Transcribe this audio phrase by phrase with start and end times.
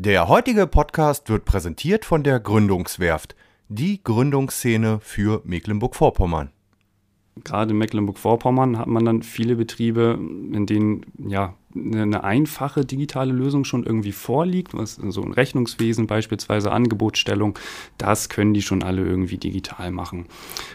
[0.00, 3.34] Der heutige Podcast wird präsentiert von der Gründungswerft,
[3.68, 6.52] die Gründungsszene für Mecklenburg-Vorpommern.
[7.42, 13.64] Gerade in Mecklenburg-Vorpommern hat man dann viele Betriebe, in denen ja eine einfache digitale Lösung
[13.64, 17.58] schon irgendwie vorliegt, was so ein Rechnungswesen beispielsweise Angebotsstellung,
[17.98, 20.26] das können die schon alle irgendwie digital machen.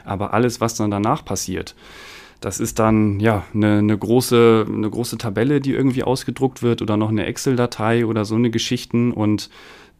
[0.03, 1.75] Aber alles, was dann danach passiert,
[2.43, 6.97] das ist dann ja eine, eine, große, eine große Tabelle, die irgendwie ausgedruckt wird oder
[6.97, 9.13] noch eine Excel-Datei oder so eine Geschichten.
[9.13, 9.49] Und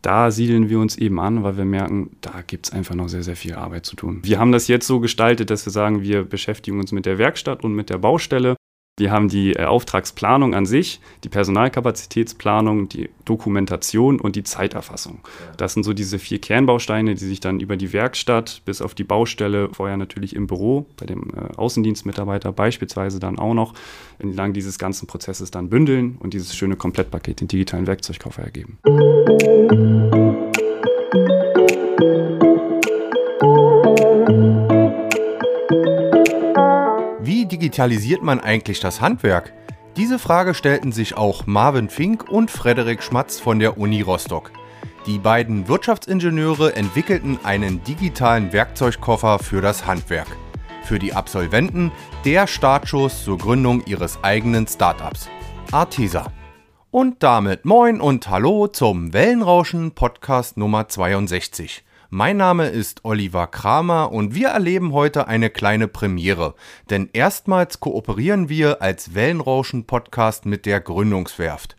[0.01, 3.23] da siedeln wir uns eben an, weil wir merken, da gibt es einfach noch sehr,
[3.23, 4.19] sehr viel Arbeit zu tun.
[4.23, 7.63] Wir haben das jetzt so gestaltet, dass wir sagen, wir beschäftigen uns mit der Werkstatt
[7.63, 8.57] und mit der Baustelle
[8.97, 15.19] wir haben die äh, Auftragsplanung an sich, die Personalkapazitätsplanung, die Dokumentation und die Zeiterfassung.
[15.57, 19.03] Das sind so diese vier Kernbausteine, die sich dann über die Werkstatt bis auf die
[19.03, 23.73] Baustelle, vorher natürlich im Büro, bei dem äh, Außendienstmitarbeiter beispielsweise dann auch noch,
[24.19, 28.77] entlang dieses ganzen Prozesses dann bündeln und dieses schöne Komplettpaket, den digitalen Werkzeugkoffer ergeben.
[37.63, 39.53] Digitalisiert man eigentlich das Handwerk?
[39.95, 44.51] Diese Frage stellten sich auch Marvin Fink und Frederik Schmatz von der Uni Rostock.
[45.05, 50.27] Die beiden Wirtschaftsingenieure entwickelten einen digitalen Werkzeugkoffer für das Handwerk.
[50.83, 51.93] Für die Absolventen
[52.25, 55.29] der Startschuss zur Gründung ihres eigenen Startups.
[55.71, 56.33] Artesa.
[56.91, 61.85] Und damit moin und hallo zum Wellenrauschen Podcast Nummer 62.
[62.15, 66.53] Mein Name ist Oliver Kramer und wir erleben heute eine kleine Premiere,
[66.91, 71.75] denn erstmals kooperieren wir als Wellenrauschen Podcast mit der Gründungswerft.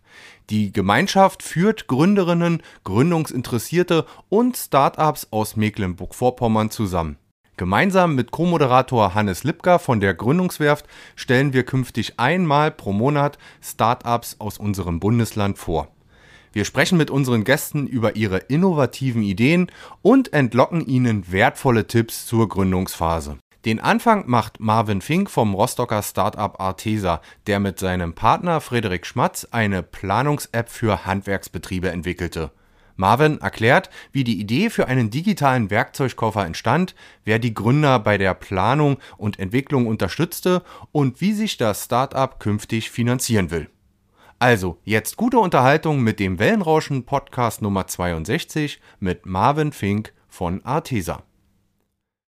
[0.51, 7.17] Die Gemeinschaft führt Gründerinnen, Gründungsinteressierte und Startups aus Mecklenburg-Vorpommern zusammen.
[7.57, 14.41] Gemeinsam mit Co-Moderator Hannes Lipka von der Gründungswerft stellen wir künftig einmal pro Monat Startups
[14.41, 15.94] aus unserem Bundesland vor.
[16.55, 22.49] Wir sprechen mit unseren Gästen über ihre innovativen Ideen und entlocken ihnen wertvolle Tipps zur
[22.49, 23.39] Gründungsphase.
[23.65, 29.49] Den Anfang macht Marvin Fink vom Rostocker Startup Artesa, der mit seinem Partner Frederik Schmatz
[29.51, 32.53] eine Planungs-App für Handwerksbetriebe entwickelte.
[32.95, 36.95] Marvin erklärt, wie die Idee für einen digitalen Werkzeugkoffer entstand,
[37.25, 40.63] wer die Gründer bei der Planung und Entwicklung unterstützte
[40.93, 43.69] und wie sich das Startup künftig finanzieren will.
[44.39, 51.23] Also, jetzt gute Unterhaltung mit dem Wellenrauschen Podcast Nummer 62 mit Marvin Fink von Artesa.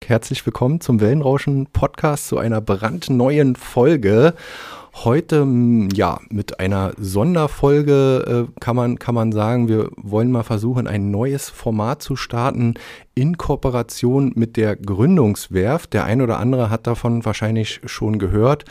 [0.06, 4.34] Herzlich willkommen zum Wellenrauschen Podcast zu einer brandneuen Folge.
[4.94, 5.46] Heute
[5.94, 11.10] ja mit einer Sonderfolge äh, kann man kann man sagen, wir wollen mal versuchen ein
[11.10, 12.74] neues Format zu starten
[13.14, 15.92] in Kooperation mit der Gründungswerft.
[15.92, 18.64] Der ein oder andere hat davon wahrscheinlich schon gehört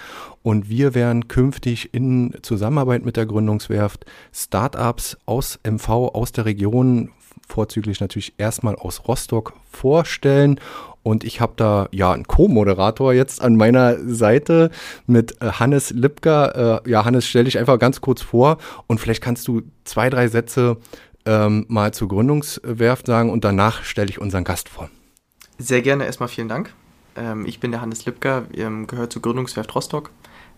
[0.44, 7.10] und wir werden künftig in Zusammenarbeit mit der Gründungswerft Startups aus MV aus der Region
[7.48, 10.60] vorzüglich natürlich erstmal aus Rostock vorstellen
[11.04, 14.70] und ich habe da ja einen Co-Moderator jetzt an meiner Seite
[15.08, 16.82] mit äh, Hannes Lipka.
[16.86, 18.58] Äh, ja, Hannes, stell dich einfach ganz kurz vor
[18.88, 20.78] und vielleicht kannst du zwei, drei Sätze
[21.26, 24.90] ähm, mal zur Gründungswerft sagen und danach stelle ich unseren Gast vor.
[25.58, 26.74] Sehr gerne, erstmal vielen Dank.
[27.16, 30.12] Ähm, ich bin der Hannes Lipka, ähm, gehört zur Gründungswerft Rostock.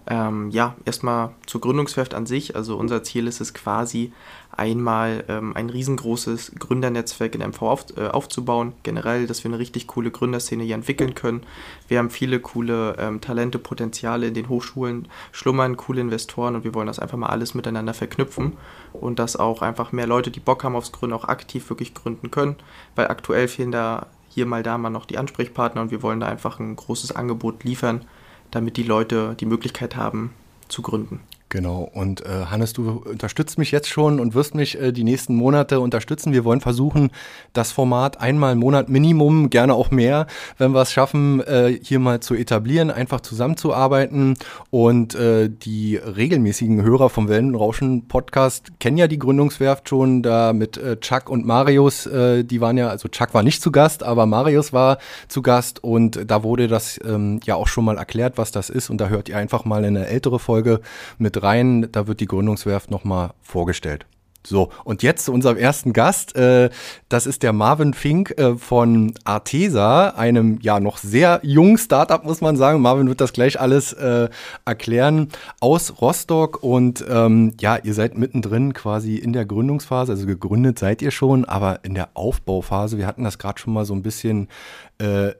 [0.06, 2.56] Ähm, ja, erstmal zur Gründungswerft an sich.
[2.56, 4.12] Also unser Ziel ist es quasi,
[4.58, 8.74] einmal ähm, ein riesengroßes Gründernetzwerk in MV auf, äh, aufzubauen.
[8.84, 11.42] Generell, dass wir eine richtig coole Gründerszene hier entwickeln können.
[11.88, 16.74] Wir haben viele coole ähm, Talente, Potenziale in den Hochschulen schlummern, coole Investoren und wir
[16.74, 18.54] wollen das einfach mal alles miteinander verknüpfen
[18.94, 22.32] und dass auch einfach mehr Leute, die Bock haben aufs Gründen, auch aktiv wirklich gründen
[22.32, 22.56] können,
[22.96, 26.28] weil aktuell fehlen da hier mal da mal noch die Ansprechpartner und wir wollen da
[26.28, 28.06] einfach ein großes Angebot liefern,
[28.52, 30.34] damit die Leute die Möglichkeit haben
[30.68, 31.20] zu gründen.
[31.54, 31.88] Genau.
[31.94, 35.82] Und äh, Hannes, du unterstützt mich jetzt schon und wirst mich äh, die nächsten Monate
[35.82, 36.34] unterstützen.
[36.34, 37.12] Wir wollen versuchen,
[37.54, 40.26] das Format einmal im Monat Minimum, gerne auch mehr,
[40.58, 44.34] wenn wir es schaffen, äh, hier mal zu etablieren, einfach zusammenzuarbeiten.
[44.72, 50.78] Und äh, die regelmäßigen Hörer vom Wellenrauschen Podcast kennen ja die Gründungswerft schon, da mit
[50.78, 54.26] äh, Chuck und Marius, äh, die waren ja, also Chuck war nicht zu Gast, aber
[54.26, 54.98] Marius war
[55.28, 58.90] zu Gast und da wurde das ähm, ja auch schon mal erklärt, was das ist.
[58.90, 60.82] Und da hört ihr einfach mal eine ältere Folge
[61.20, 64.06] mit rein, da wird die Gründungswerft nochmal vorgestellt.
[64.46, 66.36] So, und jetzt zu unserem ersten Gast.
[66.36, 66.70] Äh,
[67.08, 72.42] das ist der Marvin Fink äh, von Artesa, einem ja noch sehr jungen Startup, muss
[72.42, 72.82] man sagen.
[72.82, 74.30] Marvin wird das gleich alles äh,
[74.66, 75.30] erklären.
[75.62, 80.12] Aus Rostock und ähm, ja, ihr seid mittendrin quasi in der Gründungsphase.
[80.12, 82.98] Also gegründet seid ihr schon, aber in der Aufbauphase.
[82.98, 84.50] Wir hatten das gerade schon mal so ein bisschen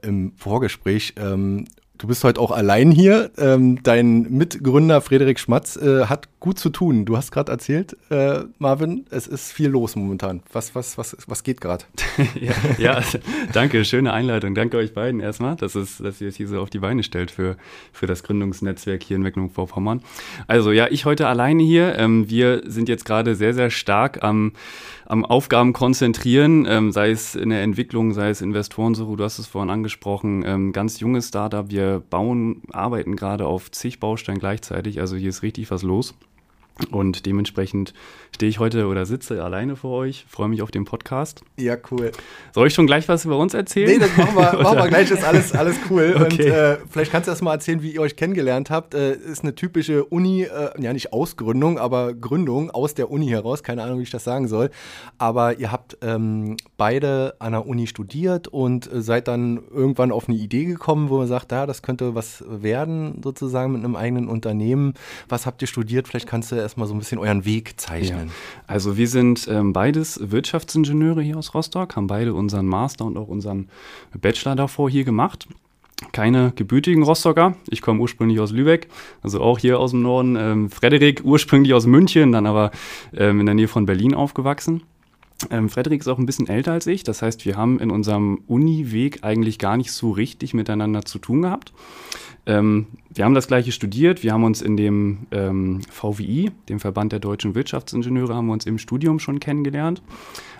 [0.02, 1.14] im Vorgespräch.
[1.16, 1.64] Ähm,
[1.96, 3.30] Du bist heute auch allein hier.
[3.38, 7.04] Ähm, dein Mitgründer Frederik Schmatz äh, hat gut zu tun.
[7.04, 10.42] Du hast gerade erzählt, äh, Marvin, es ist viel los momentan.
[10.52, 11.84] Was, was, was, was geht gerade?
[12.40, 13.02] ja, ja,
[13.52, 14.56] danke, schöne Einleitung.
[14.56, 17.30] Danke euch beiden erstmal, dass, es, dass ihr es hier so auf die Beine stellt
[17.30, 17.56] für,
[17.92, 20.02] für das Gründungsnetzwerk hier in Mecklenburg-Vorpommern.
[20.48, 21.96] Also ja, ich heute alleine hier.
[21.96, 24.52] Ähm, wir sind jetzt gerade sehr, sehr stark am
[25.06, 29.46] am Aufgaben konzentrieren, ähm, sei es in der Entwicklung, sei es Investorensuche, du hast es
[29.46, 35.16] vorhin angesprochen, ähm, ganz junges Startup, wir bauen, arbeiten gerade auf zig Bausteinen gleichzeitig, also
[35.16, 36.14] hier ist richtig was los.
[36.90, 37.94] Und dementsprechend
[38.34, 41.42] stehe ich heute oder sitze alleine vor euch, freue mich auf den Podcast.
[41.56, 42.10] Ja, cool.
[42.52, 43.90] Soll ich schon gleich was über uns erzählen?
[43.90, 46.14] Nee, das machen wir, machen wir gleich, ist alles, alles cool.
[46.24, 46.24] Okay.
[46.24, 48.94] Und äh, vielleicht kannst du erst mal erzählen, wie ihr euch kennengelernt habt.
[48.94, 53.62] Äh, ist eine typische Uni, äh, ja nicht Ausgründung, aber Gründung aus der Uni heraus,
[53.62, 54.70] keine Ahnung, wie ich das sagen soll.
[55.18, 60.28] Aber ihr habt ähm, beide an der Uni studiert und äh, seid dann irgendwann auf
[60.28, 64.28] eine Idee gekommen, wo man sagt, ja, das könnte was werden, sozusagen mit einem eigenen
[64.28, 64.94] Unternehmen.
[65.28, 66.08] Was habt ihr studiert?
[66.08, 68.28] Vielleicht kannst du erstmal so ein bisschen euren Weg zeichnen.
[68.28, 68.34] Ja.
[68.66, 73.28] Also wir sind ähm, beides Wirtschaftsingenieure hier aus Rostock, haben beide unseren Master und auch
[73.28, 73.68] unseren
[74.20, 75.46] Bachelor davor hier gemacht.
[76.12, 77.56] Keine gebürtigen Rostocker.
[77.70, 78.88] Ich komme ursprünglich aus Lübeck,
[79.22, 80.36] also auch hier aus dem Norden.
[80.36, 82.72] Ähm, Frederik ursprünglich aus München, dann aber
[83.16, 84.82] ähm, in der Nähe von Berlin aufgewachsen.
[85.50, 87.02] Ähm, Frederik ist auch ein bisschen älter als ich.
[87.04, 91.42] Das heißt, wir haben in unserem Uni-Weg eigentlich gar nicht so richtig miteinander zu tun
[91.42, 91.72] gehabt.
[92.46, 94.22] Ähm, wir haben das gleiche studiert.
[94.22, 98.66] Wir haben uns in dem ähm, VWI, dem Verband der deutschen Wirtschaftsingenieure, haben wir uns
[98.66, 100.02] im Studium schon kennengelernt.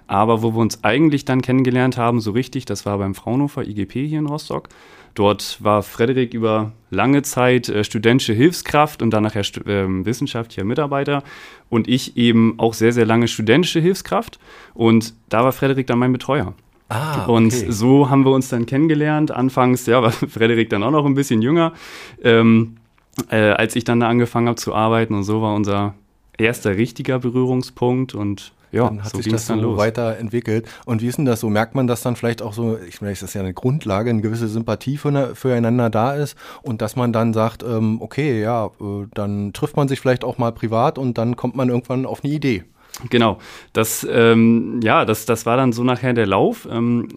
[0.07, 4.07] Aber wo wir uns eigentlich dann kennengelernt haben, so richtig, das war beim Fraunhofer IGP
[4.07, 4.69] hier in Rostock.
[5.15, 11.23] Dort war Frederik über lange Zeit äh, studentische Hilfskraft und dann nachher äh, wissenschaftlicher Mitarbeiter
[11.71, 14.39] und ich eben auch sehr, sehr lange studentische Hilfskraft.
[14.75, 16.55] Und da war Frederik dann mein Betreuer.
[16.89, 17.33] Ah, okay.
[17.33, 19.31] Und so haben wir uns dann kennengelernt.
[19.31, 21.73] Anfangs, ja, war Frederik dann auch noch ein bisschen jünger,
[22.23, 22.77] ähm,
[23.31, 25.15] äh, als ich dann da angefangen habe zu arbeiten.
[25.15, 25.95] Und so war unser
[26.37, 29.79] erster richtiger Berührungspunkt und ja, dann hat so sich das dann so los.
[29.79, 30.69] weiterentwickelt.
[30.85, 31.49] Und wie ist denn das so?
[31.49, 34.23] Merkt man, dass dann vielleicht auch so, ich meine, das ist ja eine Grundlage, eine
[34.23, 39.06] gewisse Sympathie für, füreinander da ist und dass man dann sagt, ähm, okay, ja, äh,
[39.15, 42.32] dann trifft man sich vielleicht auch mal privat und dann kommt man irgendwann auf eine
[42.32, 42.65] Idee.
[43.11, 43.38] Genau,
[43.73, 46.69] das, ähm, ja, das, das war dann so nachher der Lauf.
[46.70, 47.09] Ähm,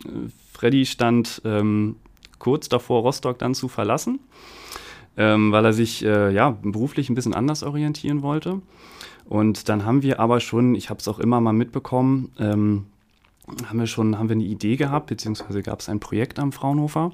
[0.53, 1.97] Freddy stand ähm,
[2.39, 4.19] kurz davor, Rostock dann zu verlassen,
[5.17, 8.61] ähm, weil er sich äh, ja, beruflich ein bisschen anders orientieren wollte.
[9.29, 12.85] Und dann haben wir aber schon, ich habe es auch immer mal mitbekommen, ähm,
[13.65, 17.11] haben wir schon, haben wir eine Idee gehabt, beziehungsweise gab es ein Projekt am Fraunhofer,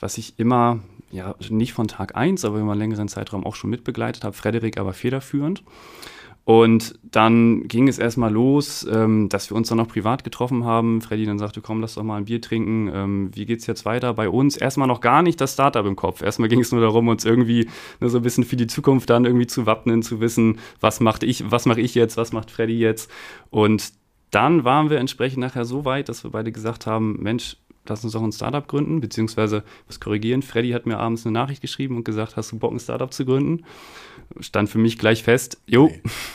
[0.00, 0.80] was ich immer,
[1.10, 4.78] ja, nicht von Tag 1, aber über einen längeren Zeitraum auch schon mitbegleitet habe, Frederik
[4.78, 5.62] aber federführend.
[6.48, 11.02] Und dann ging es erstmal los, ähm, dass wir uns dann auch privat getroffen haben.
[11.02, 12.90] Freddy dann sagte, komm, lass doch mal ein Bier trinken.
[12.90, 14.56] Ähm, wie geht's jetzt weiter bei uns?
[14.56, 16.22] Erstmal noch gar nicht das Startup im Kopf.
[16.22, 17.68] Erstmal ging es nur darum, uns irgendwie
[18.00, 21.22] ne, so ein bisschen für die Zukunft dann irgendwie zu wappnen, zu wissen, was macht
[21.22, 23.10] ich, was mache ich jetzt, was macht Freddy jetzt.
[23.50, 23.92] Und
[24.30, 27.58] dann waren wir entsprechend nachher so weit, dass wir beide gesagt haben, Mensch,
[27.88, 30.42] lass uns doch ein Startup gründen, beziehungsweise was korrigieren.
[30.42, 33.24] Freddy hat mir abends eine Nachricht geschrieben und gesagt, hast du Bock, ein Startup zu
[33.24, 33.64] gründen?
[34.40, 35.90] Stand für mich gleich fest, jo,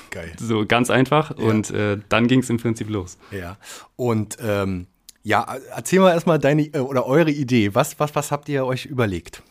[0.09, 0.31] geil.
[0.39, 1.45] so ganz einfach ja.
[1.45, 3.17] und äh, dann ging es im Prinzip los.
[3.31, 3.57] Ja,
[3.95, 4.87] und ähm,
[5.23, 7.73] ja, erzähl mal erstmal deine äh, oder eure Idee.
[7.73, 9.41] Was, was, was habt ihr euch überlegt?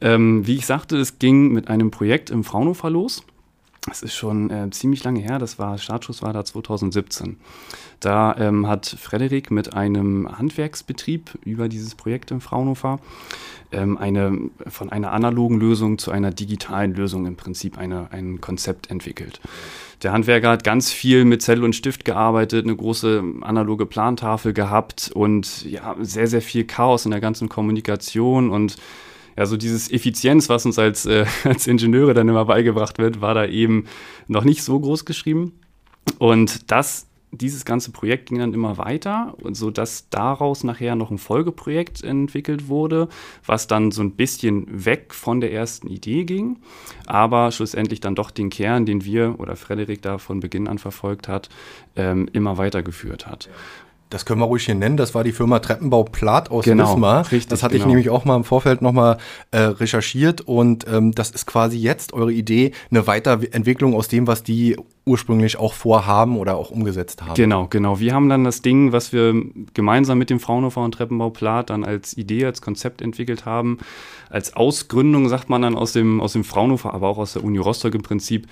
[0.00, 3.22] Ähm, wie ich sagte, es ging mit einem Projekt im Fraunhofer los.
[3.86, 7.36] Das ist schon äh, ziemlich lange her, das war, Startschuss war da 2017.
[8.00, 12.98] Da ähm, hat Frederik mit einem Handwerksbetrieb über dieses Projekt im Fraunhofer
[13.70, 18.90] ähm, eine, von einer analogen Lösung zu einer digitalen Lösung im Prinzip eine, ein Konzept
[18.90, 19.40] entwickelt.
[20.02, 25.10] Der Handwerker hat ganz viel mit Zettel und Stift gearbeitet, eine große analoge Plantafel gehabt
[25.14, 28.76] und ja, sehr, sehr viel Chaos in der ganzen Kommunikation und
[29.36, 33.34] ja, so dieses Effizienz, was uns als, äh, als Ingenieure dann immer beigebracht wird, war
[33.34, 33.86] da eben
[34.28, 35.52] noch nicht so groß geschrieben.
[36.18, 42.02] Und das dieses ganze Projekt ging dann immer weiter, sodass daraus nachher noch ein Folgeprojekt
[42.02, 43.08] entwickelt wurde,
[43.44, 46.58] was dann so ein bisschen weg von der ersten Idee ging,
[47.06, 51.28] aber schlussendlich dann doch den Kern, den wir oder Frederik da von Beginn an verfolgt
[51.28, 51.48] hat,
[51.96, 53.48] ähm, immer weitergeführt hat.
[54.10, 54.96] Das können wir ruhig hier nennen.
[54.96, 57.22] Das war die Firma Treppenbau Plath aus genau, Wismar.
[57.24, 57.84] Richtig, das hatte genau.
[57.84, 59.18] ich nämlich auch mal im Vorfeld nochmal
[59.50, 64.42] äh, recherchiert und ähm, das ist quasi jetzt eure Idee, eine Weiterentwicklung aus dem, was
[64.42, 67.34] die ursprünglich auch vorhaben oder auch umgesetzt haben.
[67.34, 68.00] Genau, genau.
[68.00, 69.34] Wir haben dann das Ding, was wir
[69.72, 73.78] gemeinsam mit dem Fraunhofer und Treppenbau Plath dann als Idee, als Konzept entwickelt haben,
[74.36, 77.56] als Ausgründung, sagt man dann aus dem, aus dem Fraunhofer, aber auch aus der Uni
[77.56, 78.46] Rostock im Prinzip,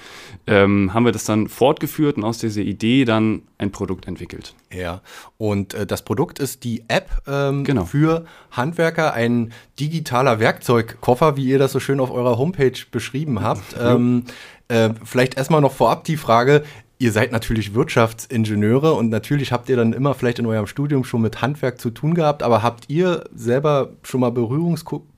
[0.46, 4.54] ähm, haben wir das dann fortgeführt und aus dieser Idee dann ein Produkt entwickelt.
[4.72, 5.02] Ja,
[5.36, 7.84] Und äh, das Produkt ist die App ähm, Genau.
[7.84, 13.76] für Handwerker, ein digitaler Werkzeugkoffer, wie ihr das so schön auf eurer Homepage beschrieben habt.
[13.78, 14.24] ähm,
[14.68, 16.64] äh, vielleicht erstmal noch vorab die Frage,
[16.98, 21.20] ihr seid natürlich Wirtschaftsingenieure und natürlich habt ihr dann immer vielleicht in eurem Studium schon
[21.20, 25.13] mit Handwerk zu tun gehabt, aber habt ihr selber schon mal Berührungspunkte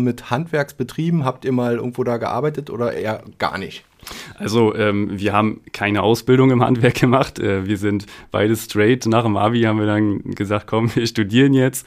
[0.00, 1.24] mit Handwerksbetrieben?
[1.24, 3.84] Habt ihr mal irgendwo da gearbeitet oder eher gar nicht?
[4.38, 7.38] Also ähm, wir haben keine Ausbildung im Handwerk gemacht.
[7.38, 9.06] Äh, wir sind beide straight.
[9.06, 11.86] Nach dem Abi haben wir dann gesagt, komm, wir studieren jetzt.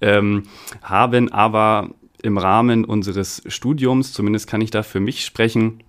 [0.00, 0.44] Ähm,
[0.82, 1.90] haben aber
[2.22, 5.82] im Rahmen unseres Studiums, zumindest kann ich da für mich sprechen,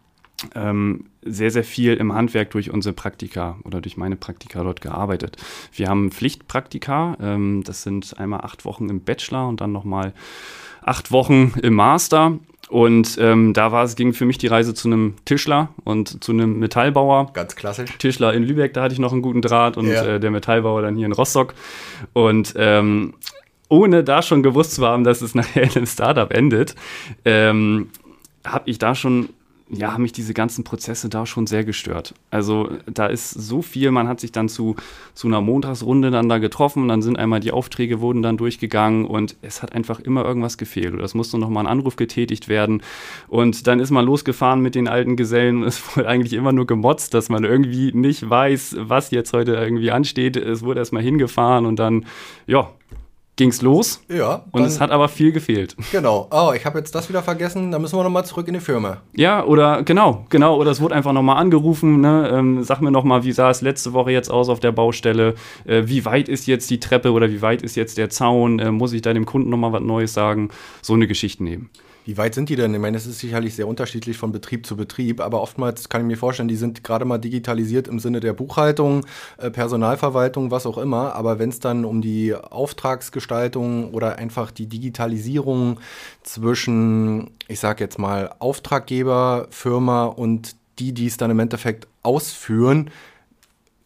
[0.56, 5.38] ähm, sehr, sehr viel im Handwerk durch unsere Praktika oder durch meine Praktika dort gearbeitet.
[5.74, 10.14] Wir haben Pflichtpraktika, ähm, das sind einmal acht Wochen im Bachelor und dann nochmal
[10.82, 12.40] acht Wochen im Master.
[12.70, 16.32] Und ähm, da war es, ging für mich die Reise zu einem Tischler und zu
[16.32, 17.32] einem Metallbauer.
[17.34, 17.98] Ganz klassisch.
[17.98, 20.06] Tischler in Lübeck, da hatte ich noch einen guten Draht und Ja.
[20.06, 21.54] äh, der Metallbauer dann hier in Rostock.
[22.14, 23.14] Und ähm,
[23.68, 26.76] ohne da schon gewusst zu haben, dass es nachher in einem Startup endet,
[27.26, 27.90] ähm,
[28.46, 29.30] habe ich da schon,
[29.74, 32.14] ja, haben mich diese ganzen Prozesse da schon sehr gestört.
[32.30, 34.76] Also da ist so viel, man hat sich dann zu,
[35.14, 39.38] zu einer Montagsrunde dann da getroffen, dann sind einmal die Aufträge wurden dann durchgegangen und
[39.42, 40.94] es hat einfach immer irgendwas gefehlt.
[40.94, 42.84] Oder es musste nochmal ein Anruf getätigt werden
[43.30, 46.68] und dann ist man losgefahren mit den alten Gesellen und es wurde eigentlich immer nur
[46.68, 50.36] gemotzt, dass man irgendwie nicht weiß, was jetzt heute irgendwie ansteht.
[50.36, 52.06] Es wurde erstmal hingefahren und dann,
[52.46, 52.70] ja,
[53.42, 54.04] ging's los.
[54.08, 54.44] Ja.
[54.52, 55.76] Und es hat aber viel gefehlt.
[55.92, 56.28] Genau.
[56.32, 57.72] Oh, ich habe jetzt das wieder vergessen.
[57.72, 58.98] Da müssen wir nochmal zurück in die Firma.
[59.16, 62.30] Ja, oder genau, genau, oder es wurde einfach nochmal angerufen, ne?
[62.32, 65.34] ähm, sag mir nochmal, wie sah es letzte Woche jetzt aus auf der Baustelle,
[65.66, 68.72] äh, wie weit ist jetzt die Treppe oder wie weit ist jetzt der Zaun, äh,
[68.72, 70.50] muss ich da dem Kunden nochmal was Neues sagen,
[70.84, 71.72] so eine Geschichte nehmen.
[72.04, 72.74] Wie weit sind die denn?
[72.74, 76.08] Ich meine, es ist sicherlich sehr unterschiedlich von Betrieb zu Betrieb, aber oftmals kann ich
[76.08, 79.06] mir vorstellen, die sind gerade mal digitalisiert im Sinne der Buchhaltung,
[79.38, 81.14] äh, Personalverwaltung, was auch immer.
[81.14, 85.80] Aber wenn es dann um die Auftragsgestaltung oder einfach die Digitalisierung
[86.24, 92.90] zwischen, ich sag jetzt mal, Auftraggeber, Firma und die, die es dann im Endeffekt ausführen,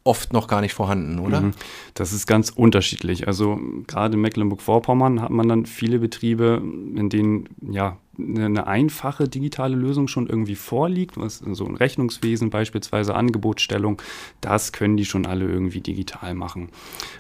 [0.05, 1.41] oft noch gar nicht vorhanden, oder?
[1.41, 1.51] Mhm.
[1.95, 3.27] Das ist ganz unterschiedlich.
[3.27, 6.62] Also gerade in Mecklenburg-Vorpommern hat man dann viele Betriebe,
[6.95, 13.15] in denen ja eine einfache digitale Lösung schon irgendwie vorliegt, was so ein Rechnungswesen beispielsweise
[13.15, 14.01] Angebotsstellung,
[14.41, 16.69] das können die schon alle irgendwie digital machen.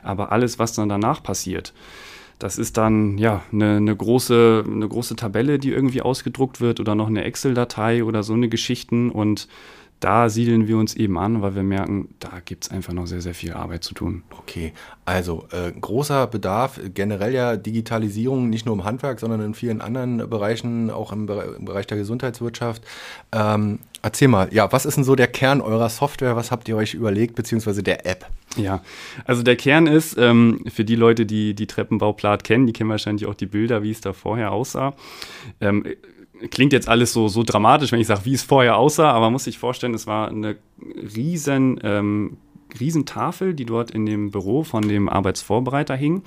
[0.03, 1.73] Aber alles, was dann danach passiert,
[2.39, 6.93] das ist dann ja eine, eine, große, eine große Tabelle, die irgendwie ausgedruckt wird oder
[6.93, 9.47] noch eine Excel-Datei oder so eine Geschichten und
[9.99, 13.21] da siedeln wir uns eben an, weil wir merken, da gibt es einfach noch sehr,
[13.21, 14.23] sehr viel Arbeit zu tun.
[14.37, 14.73] Okay,
[15.05, 20.29] also äh, großer Bedarf, generell ja Digitalisierung, nicht nur im Handwerk, sondern in vielen anderen
[20.29, 22.83] Bereichen, auch im, Bere im Bereich der Gesundheitswirtschaft.
[23.31, 26.35] Ähm, erzähl mal, ja, was ist denn so der Kern eurer Software?
[26.35, 28.27] Was habt ihr euch überlegt, beziehungsweise der App?
[28.57, 28.81] Ja,
[29.25, 33.25] also der Kern ist, ähm, für die Leute, die die Treppenbauplat kennen, die kennen wahrscheinlich
[33.25, 34.93] auch die Bilder, wie es da vorher aussah.
[35.59, 35.83] Ähm,
[36.49, 39.33] klingt jetzt alles so, so dramatisch, wenn ich sage, wie es vorher aussah, aber man
[39.33, 40.57] muss sich vorstellen, es war eine
[41.15, 42.37] riesen, ähm,
[42.79, 46.23] riesen Tafel, die dort in dem Büro von dem Arbeitsvorbereiter hing.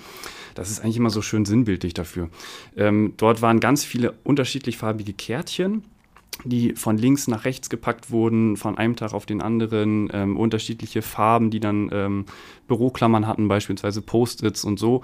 [0.55, 2.31] Das ist eigentlich immer so schön sinnbildlich dafür.
[2.77, 5.85] Ähm, dort waren ganz viele unterschiedlich farbige Kärtchen
[6.45, 11.03] die von links nach rechts gepackt wurden, von einem Tag auf den anderen, ähm, unterschiedliche
[11.03, 12.25] Farben, die dann ähm,
[12.69, 15.03] Büroklammern hatten, beispielsweise Post-its und so,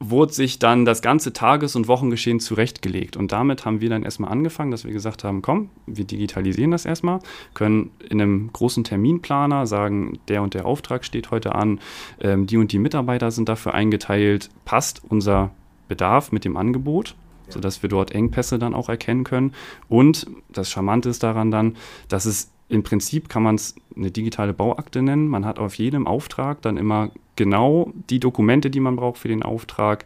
[0.00, 3.16] wurde sich dann das ganze Tages- und Wochengeschehen zurechtgelegt.
[3.16, 6.84] Und damit haben wir dann erstmal angefangen, dass wir gesagt haben, komm, wir digitalisieren das
[6.84, 7.18] erstmal,
[7.54, 11.80] können in einem großen Terminplaner sagen, der und der Auftrag steht heute an,
[12.20, 15.50] ähm, die und die Mitarbeiter sind dafür eingeteilt, passt unser
[15.88, 17.14] Bedarf mit dem Angebot
[17.50, 19.54] sodass wir dort Engpässe dann auch erkennen können.
[19.88, 21.76] Und das Charmante ist daran dann,
[22.08, 25.28] dass es im Prinzip kann man es eine digitale Bauakte nennen.
[25.28, 29.42] Man hat auf jedem Auftrag dann immer genau die Dokumente, die man braucht für den
[29.42, 30.04] Auftrag.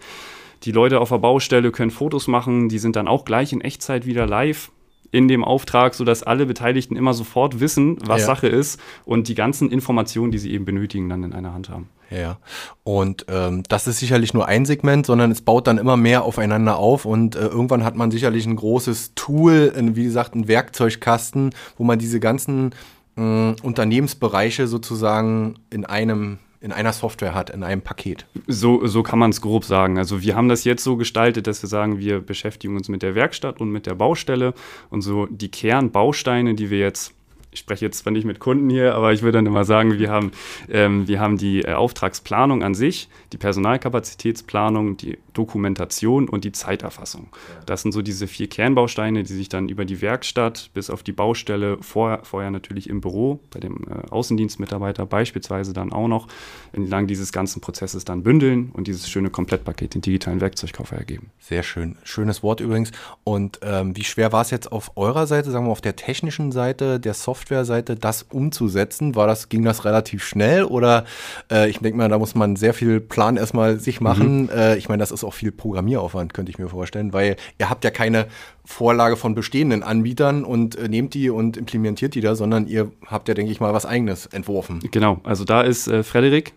[0.63, 4.07] Die Leute auf der Baustelle können Fotos machen, die sind dann auch gleich in Echtzeit
[4.07, 4.71] wieder live
[5.13, 8.27] in dem Auftrag, sodass alle Beteiligten immer sofort wissen, was Ja.
[8.27, 11.89] Sache ist und die ganzen Informationen, die sie eben benötigen, dann in einer Hand haben.
[12.11, 12.39] Ja,
[12.85, 16.77] und ähm, das ist sicherlich nur ein Segment, sondern es baut dann immer mehr aufeinander
[16.77, 21.55] auf und äh, irgendwann hat man sicherlich ein großes Tool, ein, wie gesagt, ein Werkzeugkasten,
[21.79, 22.75] wo man diese ganzen
[23.17, 28.25] mh, Unternehmensbereiche sozusagen in einem in einer Software hat, in einem Paket.
[28.47, 29.99] So, so kann man es grob sagen.
[29.99, 33.15] Also wir haben das jetzt so gestaltet, dass wir sagen, wir beschäftigen uns mit der
[33.15, 34.55] Werkstatt und mit der Baustelle
[34.89, 37.15] und so die Kernbausteine, die wir jetzt
[37.53, 40.11] ich spreche jetzt zwar nicht mit Kunden hier, aber ich würde dann immer sagen, wir
[40.11, 40.33] haben,
[40.71, 47.29] ähm, wir haben die äh, Auftragsplanung an sich, die Personalkapazitätsplanung, die Dokumentation und die Zeiterfassung.
[47.67, 51.13] Das sind so diese vier Kernbausteine, die sich dann über die Werkstatt bis auf die
[51.13, 56.29] Baustelle, vor, vorher natürlich im Büro, bei dem äh, Außendienstmitarbeiter beispielsweise dann auch noch,
[56.73, 61.31] entlang dieses ganzen Prozesses dann bündeln und dieses schöne Komplettpaket, den digitalen Werkzeugkoffer ergeben.
[61.39, 61.97] Sehr schön.
[62.05, 62.93] Schönes Wort übrigens.
[63.25, 66.53] Und ähm, wie schwer war es jetzt auf eurer Seite, sagen wir auf der technischen
[66.53, 69.15] Seite, der Softwareseite, das umzusetzen?
[69.15, 71.05] War das, ging das relativ schnell oder
[71.51, 74.45] äh, ich denke mal, da muss man sehr viel Plan erstmal sich machen.
[74.45, 74.51] Mhm.
[74.51, 77.85] Äh, ich meine, das ist auch viel Programmieraufwand, könnte ich mir vorstellen, weil ihr habt
[77.85, 78.27] ja keine
[78.65, 83.29] Vorlage von bestehenden Anbietern und äh, nehmt die und implementiert die da, sondern ihr habt
[83.29, 84.81] ja, denke ich mal, was eigenes entworfen.
[84.91, 86.53] Genau, also da ist äh, Frederik,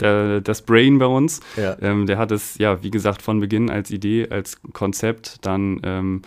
[0.00, 1.40] der, das Brain bei uns.
[1.56, 1.76] Ja.
[1.80, 6.22] Ähm, der hat es, ja, wie gesagt, von Beginn als Idee, als Konzept dann ähm,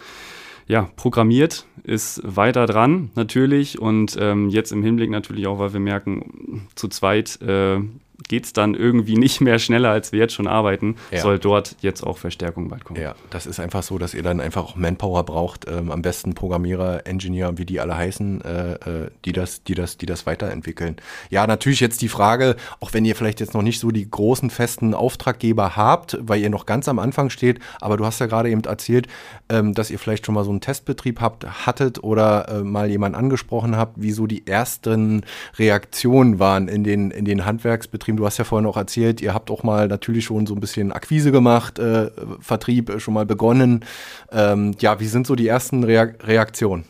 [0.67, 5.79] ja, programmiert, ist weiter dran natürlich und ähm, jetzt im Hinblick natürlich auch, weil wir
[5.79, 7.79] merken, zu zweit äh,
[8.27, 11.21] geht es dann irgendwie nicht mehr schneller, als wir jetzt schon arbeiten, ja.
[11.21, 13.01] soll dort jetzt auch Verstärkung bald kommen.
[13.01, 16.33] Ja, das ist einfach so, dass ihr dann einfach auch Manpower braucht, ähm, am besten
[16.33, 20.97] Programmierer, Engineer, wie die alle heißen, äh, äh, die, das, die, das, die das weiterentwickeln.
[21.29, 24.49] Ja, natürlich jetzt die Frage, auch wenn ihr vielleicht jetzt noch nicht so die großen
[24.49, 28.49] festen Auftraggeber habt, weil ihr noch ganz am Anfang steht, aber du hast ja gerade
[28.49, 29.07] eben erzählt,
[29.49, 33.17] ähm, dass ihr vielleicht schon mal so einen Testbetrieb habt, hattet oder äh, mal jemanden
[33.17, 35.23] angesprochen habt, wie so die ersten
[35.57, 39.51] Reaktionen waren in den, in den Handwerksbetrieben Du hast ja vorhin auch erzählt, ihr habt
[39.51, 42.09] auch mal natürlich schon so ein bisschen Akquise gemacht, äh,
[42.39, 43.83] Vertrieb äh, schon mal begonnen.
[44.31, 46.85] Ähm, ja, wie sind so die ersten Rea Reaktionen?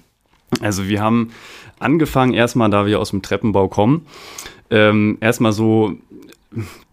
[0.61, 1.31] Also wir haben
[1.79, 4.05] angefangen erstmal, da wir aus dem Treppenbau kommen,
[4.69, 5.97] ähm, erstmal so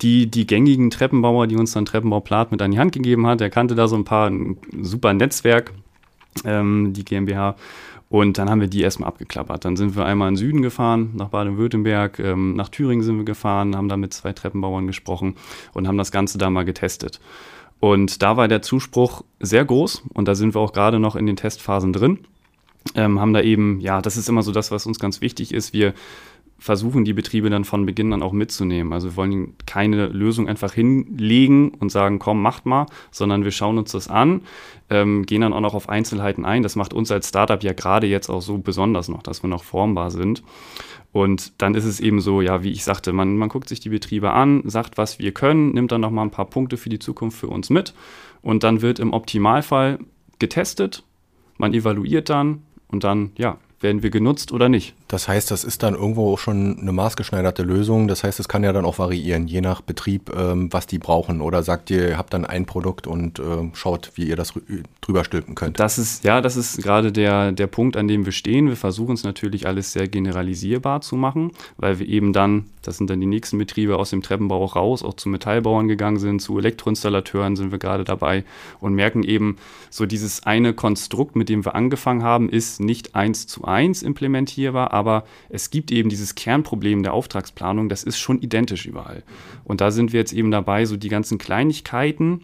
[0.02, 3.40] die, die gängigen Treppenbauer, die uns dann Treppenbauplat mit an die Hand gegeben hat.
[3.40, 5.72] Er kannte da so ein paar, ein super Netzwerk,
[6.44, 7.56] ähm, die GmbH.
[8.08, 9.64] Und dann haben wir die erstmal abgeklappert.
[9.64, 13.24] Dann sind wir einmal in den Süden gefahren, nach Baden-Württemberg, ähm, nach Thüringen sind wir
[13.24, 15.34] gefahren, haben da mit zwei Treppenbauern gesprochen
[15.72, 17.20] und haben das Ganze da mal getestet.
[17.80, 21.26] Und da war der Zuspruch sehr groß und da sind wir auch gerade noch in
[21.26, 22.20] den Testphasen drin.
[22.94, 25.72] Ähm, haben da eben, ja, das ist immer so das, was uns ganz wichtig ist.
[25.72, 25.94] Wir
[26.58, 28.92] versuchen die Betriebe dann von Beginn an auch mitzunehmen.
[28.92, 33.78] Also wir wollen keine Lösung einfach hinlegen und sagen, komm, macht mal, sondern wir schauen
[33.78, 34.42] uns das an,
[34.88, 36.62] ähm, gehen dann auch noch auf Einzelheiten ein.
[36.62, 39.64] Das macht uns als Startup ja gerade jetzt auch so besonders noch, dass wir noch
[39.64, 40.42] formbar sind.
[41.12, 43.90] Und dann ist es eben so, ja, wie ich sagte, man, man guckt sich die
[43.90, 46.98] Betriebe an, sagt, was wir können, nimmt dann noch mal ein paar Punkte für die
[46.98, 47.94] Zukunft für uns mit
[48.42, 49.98] und dann wird im Optimalfall
[50.38, 51.04] getestet,
[51.56, 54.94] man evaluiert dann und dann, ja, werden wir genutzt oder nicht.
[55.08, 58.08] Das heißt, das ist dann irgendwo auch schon eine maßgeschneiderte Lösung.
[58.08, 61.40] Das heißt, es kann ja dann auch variieren, je nach Betrieb, ähm, was die brauchen.
[61.40, 63.42] Oder sagt ihr, ihr habt dann ein Produkt und äh,
[63.74, 64.54] schaut, wie ihr das
[65.02, 65.78] drüber stülpen könnt.
[65.78, 68.68] Das ist, ja, das ist gerade der, der Punkt, an dem wir stehen.
[68.68, 73.10] Wir versuchen es natürlich alles sehr generalisierbar zu machen, weil wir eben dann, das sind
[73.10, 76.58] dann die nächsten Betriebe aus dem Treppenbau auch raus, auch zu Metallbauern gegangen sind, zu
[76.58, 78.44] Elektroinstallateuren sind wir gerade dabei
[78.80, 79.58] und merken eben,
[79.90, 84.92] so dieses eine Konstrukt, mit dem wir angefangen haben, ist nicht eins zu eins implementierbar,
[84.92, 85.03] aber
[85.48, 89.22] es gibt eben dieses Kernproblem der Auftragsplanung, das ist schon identisch überall.
[89.64, 92.42] Und da sind wir jetzt eben dabei, so die ganzen Kleinigkeiten,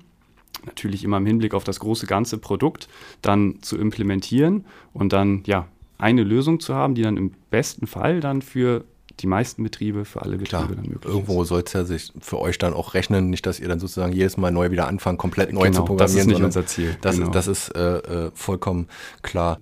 [0.66, 2.88] natürlich immer im Hinblick auf das große ganze Produkt,
[3.22, 5.66] dann zu implementieren und dann ja
[5.98, 8.84] eine Lösung zu haben, die dann im besten Fall dann für
[9.18, 12.38] die meisten Betriebe, für alle Betriebe Klar, dann möglich Irgendwo soll es ja sich für
[12.38, 15.52] euch dann auch rechnen, nicht, dass ihr dann sozusagen jedes Mal neu wieder anfangen, komplett
[15.52, 16.16] neu genau, zu programmieren.
[16.16, 16.96] Das ist nicht unser Ziel.
[17.00, 17.28] Das, genau.
[17.28, 18.88] ist, das ist äh, äh vollkommen
[19.22, 19.58] klar.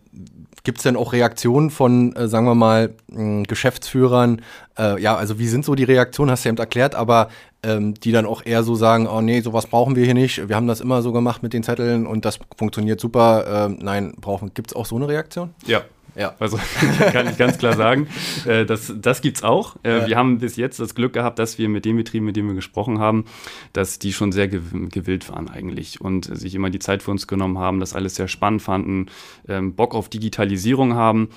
[0.65, 4.43] Gibt es denn auch Reaktionen von, äh, sagen wir mal, mh, Geschäftsführern?
[4.79, 7.29] Äh, ja, also wie sind so die Reaktionen, hast du ja eben erklärt, aber
[7.63, 10.49] ähm, die dann auch eher so sagen, oh nee, sowas brauchen wir hier nicht.
[10.49, 13.69] Wir haben das immer so gemacht mit den Zetteln und das funktioniert super.
[13.71, 14.53] Äh, nein, brauchen.
[14.55, 15.55] Gibt es auch so eine Reaktion?
[15.67, 15.83] Ja,
[16.19, 16.35] ja.
[16.39, 16.59] Also
[17.13, 18.09] kann ich ganz klar sagen,
[18.45, 19.77] äh, das, das gibt es auch.
[19.85, 20.07] Äh, ja.
[20.09, 22.55] Wir haben bis jetzt das Glück gehabt, dass wir mit den Betrieben, mit denen wir
[22.55, 23.25] gesprochen haben,
[23.73, 27.59] dass die schon sehr gewillt waren eigentlich und sich immer die Zeit für uns genommen
[27.59, 29.07] haben, das alles sehr spannend fanden,
[29.47, 31.31] ähm, Bock auf Digitalisierung haben.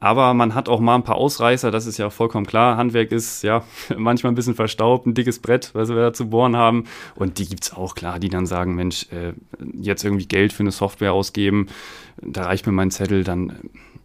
[0.00, 2.76] Aber man hat auch mal ein paar Ausreißer, das ist ja vollkommen klar.
[2.76, 3.62] Handwerk ist ja
[3.96, 6.84] manchmal ein bisschen verstaubt, ein dickes Brett, was wir da zu bohren haben.
[7.14, 9.34] Und die gibt es auch klar, die dann sagen, Mensch, äh,
[9.74, 11.68] jetzt irgendwie Geld für eine Software ausgeben,
[12.20, 13.52] da reicht mir mein Zettel, dann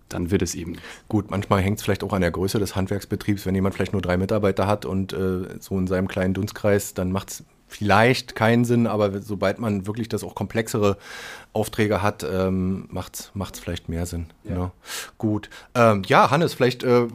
[0.10, 0.78] dann wird es eben.
[1.08, 3.46] Gut, manchmal hängt es vielleicht auch an der Größe des Handwerksbetriebs.
[3.46, 7.12] Wenn jemand vielleicht nur drei Mitarbeiter hat und äh, so in seinem kleinen Dunstkreis, dann
[7.12, 10.98] macht es vielleicht keinen Sinn, aber sobald man wirklich das auch komplexere
[11.54, 14.28] Aufträge hat, ähm, macht es vielleicht mehr Sinn.
[14.44, 14.56] Ja.
[14.56, 14.72] Ne?
[15.18, 15.50] Gut.
[15.76, 17.08] Ähm, ja, Hannes, vielleicht äh,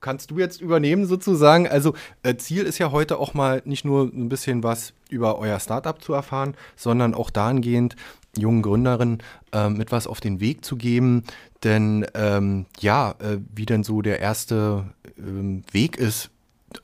[0.00, 1.66] kannst du jetzt übernehmen sozusagen.
[1.66, 5.58] Also äh, Ziel ist ja heute auch mal nicht nur ein bisschen was über euer
[5.58, 7.96] Startup zu erfahren, sondern auch dahingehend,
[8.38, 9.22] jungen Gründerinnen
[9.52, 11.24] äh, mit auf den Weg zu geben.
[11.64, 14.84] Denn ähm, ja, äh, wie denn so der erste
[15.18, 16.30] ähm, Weg ist,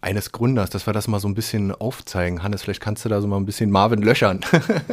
[0.00, 2.42] eines Gründers, dass wir das mal so ein bisschen aufzeigen.
[2.42, 4.40] Hannes, vielleicht kannst du da so mal ein bisschen Marvin löchern.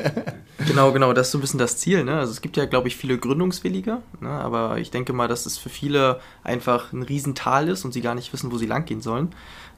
[0.68, 2.04] genau, genau, das ist so ein bisschen das Ziel.
[2.04, 2.20] Ne?
[2.20, 4.30] Also es gibt ja, glaube ich, viele Gründungswillige, ne?
[4.30, 8.16] aber ich denke mal, dass es für viele einfach ein Riesental ist und sie gar
[8.16, 9.30] nicht wissen, wo sie lang gehen sollen.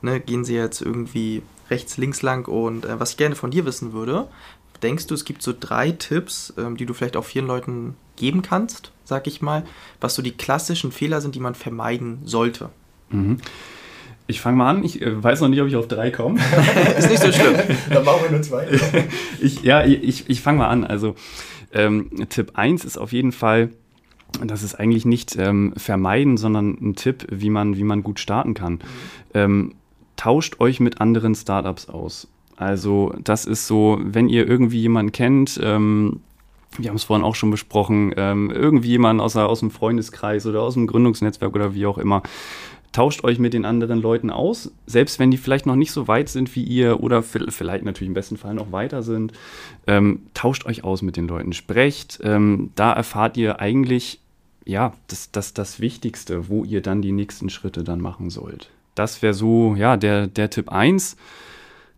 [0.02, 0.20] Ne?
[0.20, 3.94] Gehen sie jetzt irgendwie rechts, links lang und äh, was ich gerne von dir wissen
[3.94, 4.28] würde,
[4.84, 8.42] denkst du, es gibt so drei Tipps, ähm, die du vielleicht auch vielen Leuten geben
[8.42, 9.64] kannst, sag ich mal,
[10.02, 12.70] was so die klassischen Fehler sind, die man vermeiden sollte?
[13.10, 13.38] Mhm.
[14.28, 14.84] Ich fange mal an.
[14.84, 16.40] Ich äh, weiß noch nicht, ob ich auf drei komme.
[16.98, 17.56] ist nicht so schlimm.
[17.90, 18.68] Dann machen wir nur zwei.
[19.42, 20.86] ich, ja, ich, ich fange mal an.
[20.86, 21.16] Also
[21.74, 23.70] ähm, Tipp 1 ist auf jeden Fall,
[24.44, 28.54] das ist eigentlich nicht ähm, vermeiden, sondern ein Tipp, wie man, wie man gut starten
[28.54, 28.74] kann.
[28.74, 28.80] Mhm.
[29.34, 29.76] Ähm,
[30.16, 32.28] tauscht euch mit anderen Startups aus.
[32.58, 36.22] Also das ist so, wenn ihr irgendwie jemanden kennt, ähm,
[36.78, 40.62] wir haben es vorhin auch schon besprochen, ähm, irgendwie jemanden aus, aus dem Freundeskreis oder
[40.62, 42.24] aus dem Gründungsnetzwerk oder wie auch immer,
[42.92, 46.30] tauscht euch mit den anderen Leuten aus, selbst wenn die vielleicht noch nicht so weit
[46.30, 49.34] sind wie ihr oder vielleicht natürlich im besten Fall noch weiter sind.
[49.88, 52.20] Ähm, tauscht euch aus mit den Leuten, sprecht.
[52.24, 54.20] Ähm, da erfahrt ihr eigentlich,
[54.66, 58.70] ja, das, das, das Wichtigste, wo ihr dann die nächsten Schritte dann machen sollt.
[58.96, 61.18] Das wäre so, ja, der, der Tipp 1.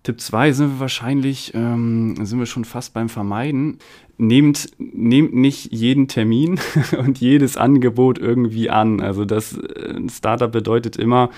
[0.06, 3.80] Tipp 2 sind wir wahrscheinlich, ähm, sind wir schon fast beim Vermeiden.
[4.18, 6.60] Nehmt, nehmt nicht jeden Termin
[6.98, 9.02] und jedes Angebot irgendwie an.
[9.02, 11.30] Also das äh, Startup bedeutet immer,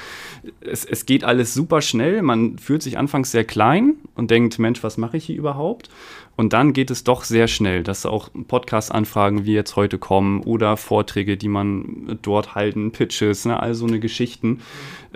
[0.62, 2.22] es, es geht alles super schnell.
[2.22, 5.90] Man fühlt sich anfangs sehr klein und denkt, Mensch, was mache ich hier überhaupt?
[6.38, 10.78] Und dann geht es doch sehr schnell, dass auch Podcast-Anfragen wie jetzt heute kommen oder
[10.78, 14.62] Vorträge, die man dort halten, Pitches, ne, all so eine Geschichten.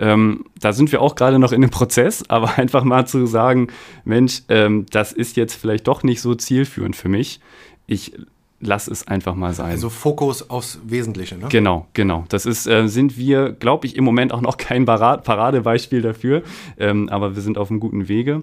[0.00, 3.68] Ähm, da sind wir auch gerade noch in dem Prozess, aber einfach mal zu sagen,
[4.04, 7.38] Mensch, ähm, das ist jetzt vielleicht doch nicht so zielführend für mich.
[7.86, 8.12] Ich
[8.60, 9.70] lass es einfach mal sein.
[9.70, 11.48] Also Fokus aufs Wesentliche, ne?
[11.48, 12.24] Genau, genau.
[12.28, 16.42] Das ist, äh, sind wir, glaube ich, im Moment auch noch kein Paradebeispiel dafür,
[16.78, 18.42] ähm, aber wir sind auf einem guten Wege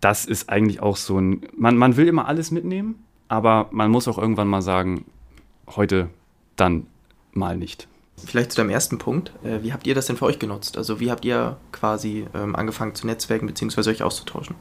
[0.00, 4.08] das ist eigentlich auch so ein, man, man will immer alles mitnehmen, aber man muss
[4.08, 5.04] auch irgendwann mal sagen,
[5.68, 6.08] heute
[6.56, 6.86] dann
[7.32, 7.88] mal nicht.
[8.24, 9.32] Vielleicht zu deinem ersten Punkt.
[9.44, 10.76] Äh, wie habt ihr das denn für euch genutzt?
[10.76, 13.88] Also wie habt ihr quasi ähm, angefangen zu netzwerken bzw.
[13.90, 14.56] euch auszutauschen?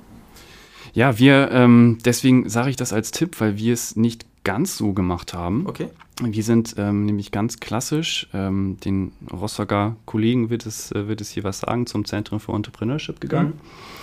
[0.94, 4.94] Ja, wir, ähm, deswegen sage ich das als Tipp, weil wir es nicht ganz so
[4.94, 5.66] gemacht haben.
[5.68, 5.90] Okay.
[6.22, 11.32] Wir sind ähm, nämlich ganz klassisch, ähm, den Rostocker Kollegen wird es, äh, wird es
[11.32, 13.54] hier was sagen, zum Zentrum für Entrepreneurship gegangen.
[13.56, 14.00] Mhm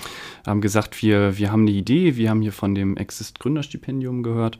[0.47, 4.59] haben gesagt, wir, wir haben eine Idee, wir haben hier von dem Exist Gründerstipendium gehört.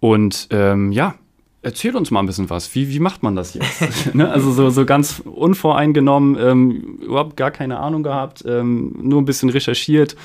[0.00, 1.14] Und ähm, ja,
[1.62, 2.74] erzählt uns mal ein bisschen was.
[2.74, 3.80] Wie, wie macht man das jetzt?
[4.14, 4.30] ne?
[4.30, 9.50] Also so, so ganz unvoreingenommen, ähm, überhaupt gar keine Ahnung gehabt, ähm, nur ein bisschen
[9.50, 10.16] recherchiert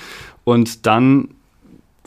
[0.44, 1.30] und dann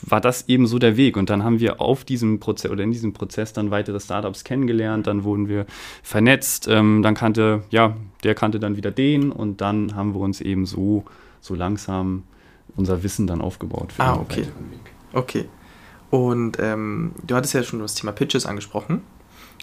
[0.01, 1.17] war das eben so der Weg.
[1.17, 5.07] Und dann haben wir auf diesem Prozess oder in diesem Prozess dann weitere Startups kennengelernt,
[5.07, 5.65] dann wurden wir
[6.03, 10.41] vernetzt, ähm, dann kannte, ja, der kannte dann wieder den und dann haben wir uns
[10.41, 11.05] eben so,
[11.41, 12.23] so langsam
[12.75, 14.47] unser Wissen dann aufgebaut für ah, okay.
[15.13, 15.45] Okay.
[16.09, 19.01] Und ähm, du hattest ja schon das Thema Pitches angesprochen.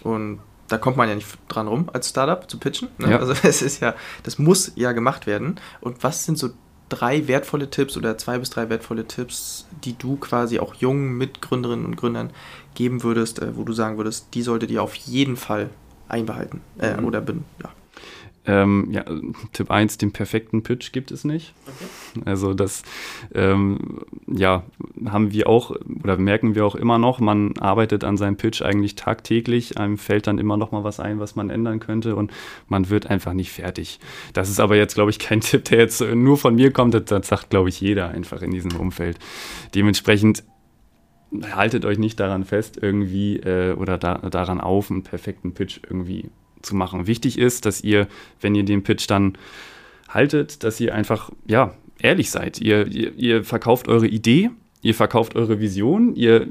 [0.02, 2.88] Und da kommt man ja nicht dran rum, als Startup zu pitchen.
[2.98, 3.10] Ne?
[3.10, 3.18] Ja.
[3.18, 5.60] Also es ist ja, das muss ja gemacht werden.
[5.80, 6.50] Und was sind so
[6.92, 11.86] drei wertvolle Tipps oder zwei bis drei wertvolle Tipps, die du quasi auch jungen Mitgründerinnen
[11.86, 12.30] und Gründern
[12.74, 15.70] geben würdest, äh, wo du sagen würdest, die solltet ihr auf jeden Fall
[16.08, 17.04] einbehalten äh, mhm.
[17.06, 17.70] oder bin, ja,
[18.44, 19.04] ähm, ja,
[19.52, 21.54] Tipp 1, den perfekten Pitch gibt es nicht.
[21.66, 22.22] Okay.
[22.24, 22.82] Also das
[23.34, 24.64] ähm, ja,
[25.06, 28.96] haben wir auch oder merken wir auch immer noch, man arbeitet an seinem Pitch eigentlich
[28.96, 32.32] tagtäglich, einem fällt dann immer noch mal was ein, was man ändern könnte und
[32.66, 34.00] man wird einfach nicht fertig.
[34.32, 37.04] Das ist aber jetzt, glaube ich, kein Tipp, der jetzt nur von mir kommt, das,
[37.04, 39.18] das sagt, glaube ich, jeder einfach in diesem Umfeld.
[39.74, 40.42] Dementsprechend
[41.54, 46.28] haltet euch nicht daran fest irgendwie äh, oder da, daran auf, einen perfekten Pitch irgendwie
[46.62, 47.06] zu machen.
[47.06, 48.06] Wichtig ist, dass ihr,
[48.40, 49.36] wenn ihr den Pitch dann
[50.08, 52.60] haltet, dass ihr einfach, ja, ehrlich seid.
[52.60, 54.50] Ihr, ihr, ihr verkauft eure Idee,
[54.82, 56.46] ihr verkauft eure Vision, ihr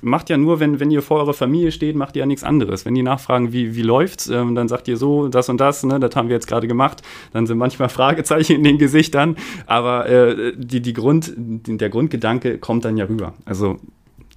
[0.00, 2.84] macht ja nur, wenn, wenn ihr vor eurer Familie steht, macht ihr ja nichts anderes.
[2.84, 6.00] Wenn die nachfragen, wie, wie läuft's, ähm, dann sagt ihr so, das und das, ne,
[6.00, 7.02] das haben wir jetzt gerade gemacht.
[7.32, 12.84] Dann sind manchmal Fragezeichen in den Gesichtern, aber äh, die, die Grund, der Grundgedanke kommt
[12.84, 13.34] dann ja rüber.
[13.44, 13.78] Also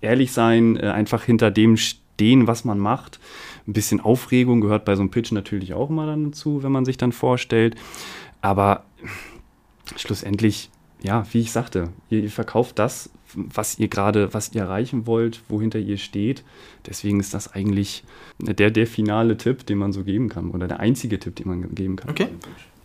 [0.01, 3.19] ehrlich sein, äh, einfach hinter dem stehen, was man macht
[3.67, 6.85] ein bisschen Aufregung gehört bei so einem Pitch natürlich auch immer dann dazu, wenn man
[6.85, 7.75] sich dann vorstellt.
[8.41, 8.83] Aber
[9.95, 10.69] schlussendlich,
[11.01, 15.41] ja, wie ich sagte, ihr, ihr verkauft das, was ihr gerade, was ihr erreichen wollt,
[15.47, 16.43] wohinter ihr steht.
[16.85, 18.03] Deswegen ist das eigentlich
[18.39, 21.75] der, der finale Tipp, den man so geben kann oder der einzige Tipp, den man
[21.75, 22.09] geben kann.
[22.09, 22.27] Okay.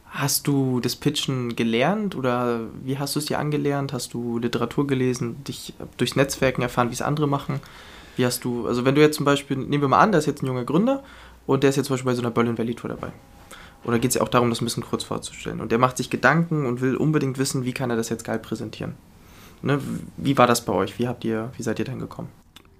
[0.08, 3.92] Hast du das Pitchen gelernt oder wie hast du es dir angelernt?
[3.92, 7.60] Hast du Literatur gelesen, dich durchs Netzwerken erfahren, wie es andere machen?
[8.16, 10.26] Wie hast du, also wenn du jetzt zum Beispiel, nehmen wir mal an, da ist
[10.26, 11.02] jetzt ein junger Gründer
[11.46, 13.12] und der ist jetzt zum Beispiel bei so einer Berlin Valley Tour dabei.
[13.84, 15.60] Oder geht es ja auch darum, das ein bisschen kurz vorzustellen?
[15.60, 18.38] Und der macht sich Gedanken und will unbedingt wissen, wie kann er das jetzt geil
[18.38, 18.94] präsentieren.
[19.62, 19.78] Ne?
[20.16, 20.98] Wie war das bei euch?
[20.98, 22.28] Wie habt ihr, wie seid ihr denn gekommen?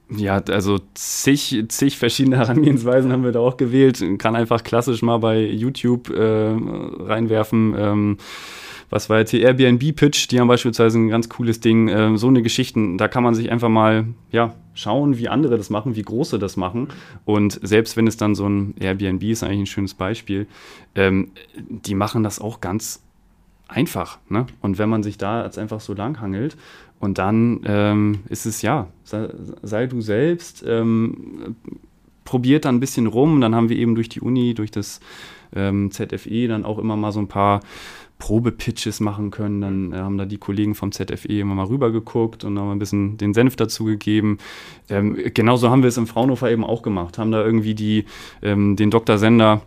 [0.08, 4.02] Ja, also zig, zig verschiedene Herangehensweisen haben wir da auch gewählt.
[4.18, 6.56] Kann einfach klassisch mal bei YouTube äh,
[7.00, 7.74] reinwerfen.
[7.76, 8.18] Ähm,
[8.90, 10.28] was war jetzt hier Airbnb-Pitch?
[10.30, 11.88] Die haben beispielsweise ein ganz cooles Ding.
[11.88, 15.70] Äh, so eine Geschichten, da kann man sich einfach mal ja, schauen, wie andere das
[15.70, 16.88] machen, wie große das machen.
[17.24, 20.46] Und selbst wenn es dann so ein Airbnb ist, eigentlich ein schönes Beispiel,
[20.94, 23.02] ähm, die machen das auch ganz
[23.68, 24.18] einfach.
[24.28, 24.46] Ne?
[24.60, 26.56] Und wenn man sich da jetzt einfach so langhangelt
[27.00, 29.28] und dann ähm, ist es ja, sei,
[29.62, 31.56] sei du selbst, ähm,
[32.24, 33.40] probiert da ein bisschen rum.
[33.40, 35.00] Dann haben wir eben durch die Uni, durch das
[35.54, 37.60] ähm, ZFE dann auch immer mal so ein paar
[38.18, 39.60] Probepitches machen können.
[39.60, 43.18] Dann äh, haben da die Kollegen vom ZFE immer mal rübergeguckt und haben ein bisschen
[43.18, 44.38] den Senf dazu gegeben.
[44.88, 47.18] Ähm, genauso haben wir es im Fraunhofer eben auch gemacht.
[47.18, 48.06] Haben da irgendwie die,
[48.42, 49.18] ähm, den Dr.
[49.18, 49.62] Sender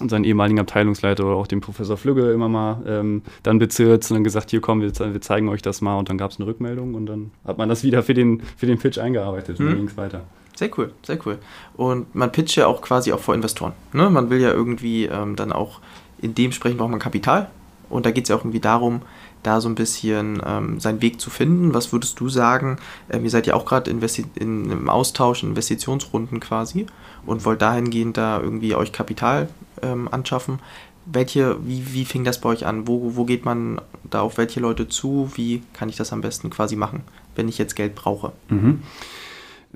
[0.00, 4.16] und seinen ehemaligen Abteilungsleiter oder auch den Professor Flügge immer mal ähm, dann bezirzt und
[4.16, 6.46] dann gesagt, hier komm, wir, wir, zeigen euch das mal und dann gab es eine
[6.46, 9.74] Rückmeldung und dann hat man das wieder für den, für den Pitch eingearbeitet und dann
[9.74, 9.78] mhm.
[9.78, 10.24] ging es weiter.
[10.54, 11.38] Sehr cool, sehr cool.
[11.76, 13.72] Und man pitcht ja auch quasi auch vor Investoren.
[13.92, 14.08] Ne?
[14.10, 15.80] Man will ja irgendwie ähm, dann auch,
[16.20, 17.50] in dem sprechen braucht man Kapital
[17.88, 19.02] und da geht es ja auch irgendwie darum,
[19.42, 21.72] da so ein bisschen ähm, seinen Weg zu finden.
[21.72, 22.78] Was würdest du sagen?
[23.10, 24.00] Ähm, ihr seid ja auch gerade in,
[24.40, 26.86] einem Austausch, in Investitionsrunden quasi
[27.24, 29.48] und wollt dahingehend da irgendwie euch Kapital
[29.82, 30.58] ähm, anschaffen.
[31.04, 32.88] Welche, wie, wie fing das bei euch an?
[32.88, 35.30] Wo, wo geht man da auf welche Leute zu?
[35.34, 37.02] Wie kann ich das am besten quasi machen,
[37.36, 38.32] wenn ich jetzt Geld brauche?
[38.48, 38.82] Mhm.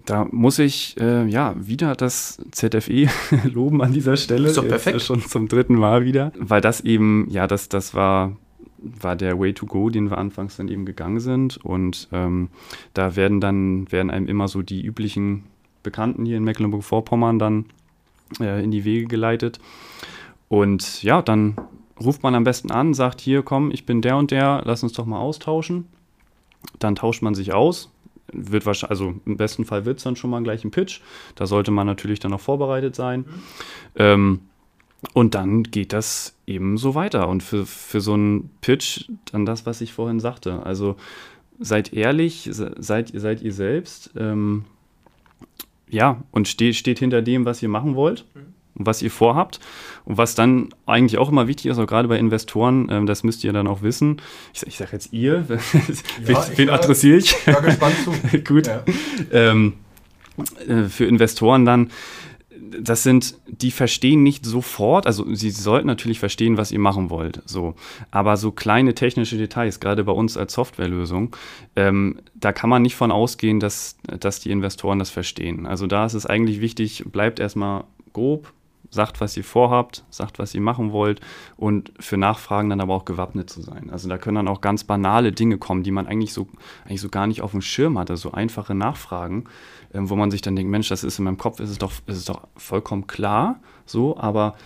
[0.07, 3.09] Da muss ich äh, ja wieder das ZFE
[3.45, 4.49] loben an dieser Stelle.
[4.49, 4.97] Ist doch perfekt.
[4.97, 8.37] Jetzt schon zum dritten Mal wieder, weil das eben, ja, das, das war
[8.83, 11.59] war der Way to Go, den wir anfangs dann eben gegangen sind.
[11.59, 12.49] Und ähm,
[12.95, 15.45] da werden dann, werden einem immer so die üblichen
[15.83, 17.67] Bekannten hier in Mecklenburg-Vorpommern dann
[18.41, 19.61] äh, in die Wege geleitet.
[20.49, 21.57] Und ja, dann
[22.01, 24.93] ruft man am besten an, sagt hier, komm, ich bin der und der, lass uns
[24.93, 25.87] doch mal austauschen.
[26.79, 27.91] Dann tauscht man sich aus.
[28.33, 31.01] Wird wahrscheinlich, also im besten Fall wird es dann schon mal gleich ein Pitch.
[31.35, 33.21] Da sollte man natürlich dann auch vorbereitet sein.
[33.21, 33.25] Mhm.
[33.97, 34.41] Ähm,
[35.15, 37.29] und dann geht das eben so weiter.
[37.29, 40.65] Und für, für so einen Pitch dann das, was ich vorhin sagte.
[40.65, 40.97] Also
[41.59, 44.11] seid ehrlich, seid, seid ihr selbst.
[44.17, 44.65] Ähm,
[45.89, 48.55] ja, und steht, steht hinter dem, was ihr machen wollt und
[48.87, 49.61] was ihr vorhabt.
[50.05, 53.45] Und was dann eigentlich auch immer wichtig ist, auch gerade bei Investoren, ähm, das müsst
[53.45, 54.21] ihr dann auch wissen.
[54.55, 55.47] Ich, ich sage jetzt ihr,
[56.27, 57.35] ja, wen adressiere ich?
[57.47, 58.39] Ich war gespannt zu.
[58.45, 58.67] Gut.
[58.67, 58.83] Ja.
[59.33, 59.75] Ähm,
[60.67, 61.91] äh, für Investoren dann,
[62.79, 67.43] das sind, die verstehen nicht sofort, also sie sollten natürlich verstehen, was ihr machen wollt,
[67.47, 67.75] so.
[68.11, 71.35] Aber so kleine technische Details, gerade bei uns als Softwarelösung,
[71.77, 75.67] ähm, da kann man nicht von ausgehen, dass, dass die Investoren das verstehen.
[75.67, 78.53] Also da ist es eigentlich wichtig, bleibt erstmal grob,
[78.91, 81.21] sagt, was ihr vorhabt, sagt, was ihr machen wollt
[81.57, 83.89] und für Nachfragen dann aber auch gewappnet zu sein.
[83.91, 86.49] Also da können dann auch ganz banale Dinge kommen, die man eigentlich so,
[86.85, 89.45] eigentlich so gar nicht auf dem Schirm hatte, so einfache Nachfragen,
[89.95, 91.93] ähm, wo man sich dann denkt, Mensch, das ist in meinem Kopf, ist es doch,
[92.07, 94.57] ist es doch vollkommen klar, so, aber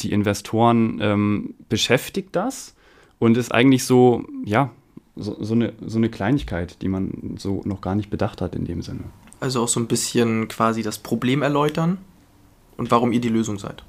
[0.00, 2.76] die Investoren ähm, beschäftigt das
[3.18, 4.70] und ist eigentlich so, ja,
[5.16, 8.64] so, so, eine, so eine Kleinigkeit, die man so noch gar nicht bedacht hat in
[8.64, 9.04] dem Sinne.
[9.40, 11.98] Also auch so ein bisschen quasi das Problem erläutern
[12.78, 13.84] und warum ihr die Lösung seid.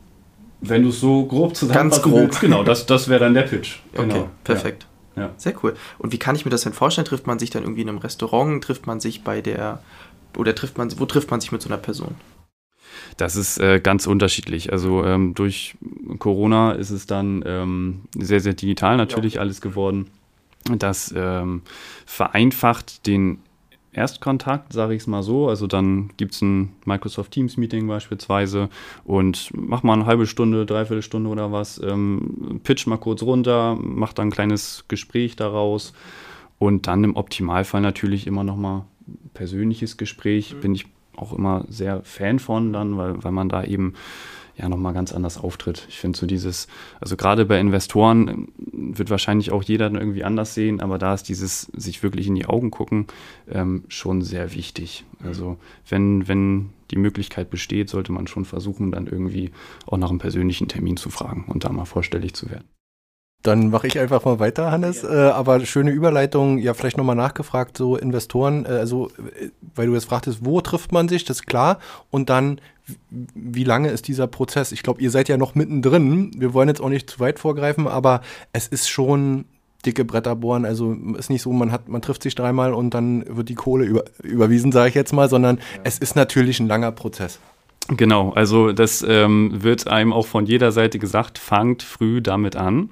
[0.60, 2.22] Wenn du es so grob zusammenfassen Ganz grob.
[2.28, 3.78] Willst, genau, das, das wäre dann der Pitch.
[3.94, 4.16] Genau.
[4.16, 4.88] Okay, perfekt.
[5.16, 5.24] Ja.
[5.24, 5.30] ja.
[5.38, 5.76] Sehr cool.
[5.98, 7.06] Und wie kann ich mir das denn vorstellen?
[7.06, 8.62] Trifft man sich dann irgendwie in einem Restaurant?
[8.62, 9.82] Trifft man sich bei der,
[10.38, 12.16] oder trifft man, wo trifft man sich mit so einer Person?
[13.16, 14.72] Das ist äh, ganz unterschiedlich.
[14.72, 15.78] Also ähm, durch
[16.18, 19.42] Corona ist es dann ähm, sehr, sehr digital natürlich ja.
[19.42, 20.08] alles geworden.
[20.78, 21.62] Das ähm,
[22.06, 23.40] vereinfacht den
[23.92, 25.50] Erstkontakt, sage ich es mal so.
[25.50, 28.70] Also dann gibt es ein Microsoft Teams Meeting beispielsweise
[29.04, 33.78] und mach mal eine halbe Stunde, dreiviertel Stunde oder was, ähm, pitch mal kurz runter,
[33.82, 35.94] mach dann ein kleines Gespräch daraus
[36.60, 38.86] und dann im Optimalfall natürlich immer noch mal
[39.34, 40.54] persönliches Gespräch.
[40.54, 40.60] Mhm.
[40.60, 43.94] Bin ich auch immer sehr Fan von dann, weil, weil man da eben
[44.60, 45.86] ja nochmal ganz anders auftritt.
[45.90, 46.68] Ich finde so dieses,
[47.00, 48.48] also gerade bei Investoren ähm,
[48.98, 52.36] wird wahrscheinlich auch jeder dann irgendwie anders sehen, aber da ist dieses sich wirklich in
[52.36, 53.08] die Augen gucken
[53.50, 55.06] ähm, schon sehr wichtig.
[55.24, 59.52] Also wenn, wenn die Möglichkeit besteht, sollte man schon versuchen, dann irgendwie
[59.86, 62.66] auch nach einem persönlichen Termin zu fragen und da mal vorstellig zu werden.
[63.44, 65.02] Dann mache ich einfach mal weiter, Hannes.
[65.02, 65.30] Ja.
[65.30, 69.94] Äh, aber schöne Überleitung, ja, vielleicht nochmal nachgefragt, so Investoren, äh, also, äh, weil du
[69.94, 71.80] jetzt fragtest, wo trifft man sich, das ist klar.
[72.10, 72.60] Und dann,
[73.08, 74.74] wie lange ist dieser Prozess?
[74.74, 76.32] Ich glaube, ihr seid ja noch mittendrin.
[76.38, 78.22] Wir wollen jetzt auch nicht zu weit vorgreifen, aber
[78.52, 79.46] es ist schon
[79.86, 80.66] dicke Bretter bohren.
[80.66, 83.86] Also ist nicht so, man hat, man trifft sich dreimal und dann wird die Kohle
[83.86, 85.64] über, überwiesen, sage ich jetzt mal, sondern ja.
[85.86, 87.40] es ist natürlich ein langer Prozess.
[87.88, 92.90] Genau, also das ähm, wird einem auch von jeder Seite gesagt, fangt früh damit an.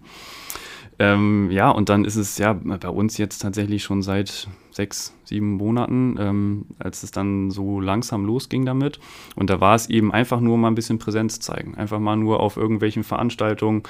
[0.99, 5.53] Ähm, ja, und dann ist es ja bei uns jetzt tatsächlich schon seit sechs, sieben
[5.53, 8.99] Monaten, ähm, als es dann so langsam losging damit.
[9.35, 11.75] Und da war es eben einfach nur mal ein bisschen Präsenz zeigen.
[11.75, 13.83] Einfach mal nur auf irgendwelchen Veranstaltungen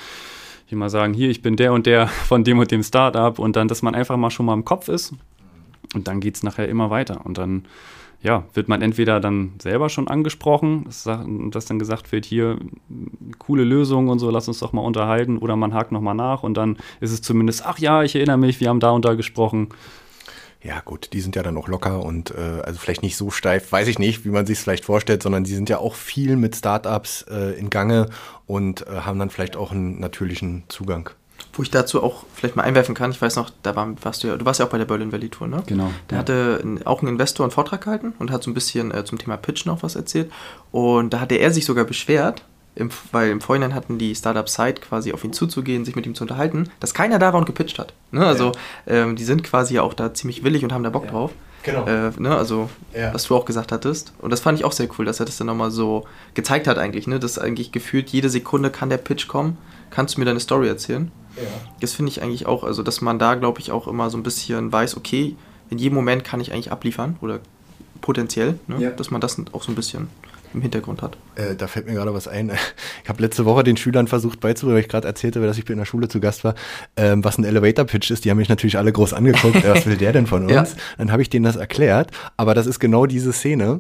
[0.66, 3.56] hier mal sagen, hier, ich bin der und der von dem und dem Startup und
[3.56, 5.14] dann, dass man einfach mal schon mal im Kopf ist.
[5.94, 7.26] Und dann geht es nachher immer weiter.
[7.26, 7.66] Und dann
[8.22, 11.04] ja, wird man entweder dann selber schon angesprochen, dass,
[11.66, 12.58] dann gesagt wird, hier,
[13.38, 16.56] coole Lösung und so, lass uns doch mal unterhalten, oder man hakt nochmal nach und
[16.56, 19.70] dann ist es zumindest, ach ja, ich erinnere mich, wir haben da und da gesprochen.
[20.64, 23.72] Ja, gut, die sind ja dann auch locker und äh, also vielleicht nicht so steif,
[23.72, 26.36] weiß ich nicht, wie man sich es vielleicht vorstellt, sondern die sind ja auch viel
[26.36, 28.08] mit Startups äh, in Gange
[28.48, 31.12] und äh, haben dann vielleicht auch einen natürlichen Zugang.
[31.54, 34.28] Wo ich dazu auch vielleicht mal einwerfen kann, ich weiß noch, da war, warst du
[34.28, 35.64] ja, du warst ja auch bei der Berlin Valley Tour, ne?
[35.66, 35.92] Genau.
[36.08, 36.20] Da ja.
[36.20, 39.38] hatte auch ein Investor einen Vortrag gehalten und hat so ein bisschen äh, zum Thema
[39.38, 40.32] Pitch noch was erzählt.
[40.72, 42.44] Und da hatte er sich sogar beschwert,
[42.76, 46.14] im, weil im Vorhinein hatten die Startup Site quasi auf ihn zuzugehen, sich mit ihm
[46.14, 47.94] zu unterhalten, dass keiner da war und gepitcht hat.
[48.12, 48.26] Ne?
[48.26, 48.52] Also
[48.86, 48.94] ja.
[48.94, 51.12] ähm, die sind quasi auch da ziemlich willig und haben da Bock ja.
[51.12, 51.32] drauf.
[51.68, 51.86] Genau.
[51.86, 52.36] Äh, ne?
[52.36, 53.14] Also, ja.
[53.14, 54.14] was du auch gesagt hattest.
[54.20, 56.78] Und das fand ich auch sehr cool, dass er das dann nochmal so gezeigt hat
[56.78, 57.20] eigentlich, ne?
[57.20, 59.58] Dass eigentlich gefühlt jede Sekunde kann der Pitch kommen.
[59.90, 61.12] Kannst du mir deine Story erzählen?
[61.36, 61.44] Ja.
[61.82, 64.24] Das finde ich eigentlich auch, also dass man da, glaube ich, auch immer so ein
[64.24, 65.36] bisschen weiß, okay,
[65.70, 67.42] in jedem Moment kann ich eigentlich abliefern oder
[68.00, 68.78] potenziell, ne?
[68.80, 68.90] ja.
[68.92, 70.08] dass man das auch so ein bisschen
[70.54, 71.18] im Hintergrund hat.
[71.36, 72.52] Äh, da fällt mir gerade was ein.
[73.04, 75.78] Ich habe letzte Woche den Schülern versucht beizubringen, weil ich gerade erzählte, dass ich in
[75.78, 76.56] der Schule zu Gast war,
[76.98, 78.26] ähm, was ein Elevator-Pitch ist.
[78.26, 79.64] Die haben mich natürlich alle groß angeguckt.
[79.68, 80.52] was will der denn von uns?
[80.52, 80.66] Ja.
[80.98, 82.12] Dann habe ich denen das erklärt.
[82.36, 83.80] Aber das ist genau diese Szene.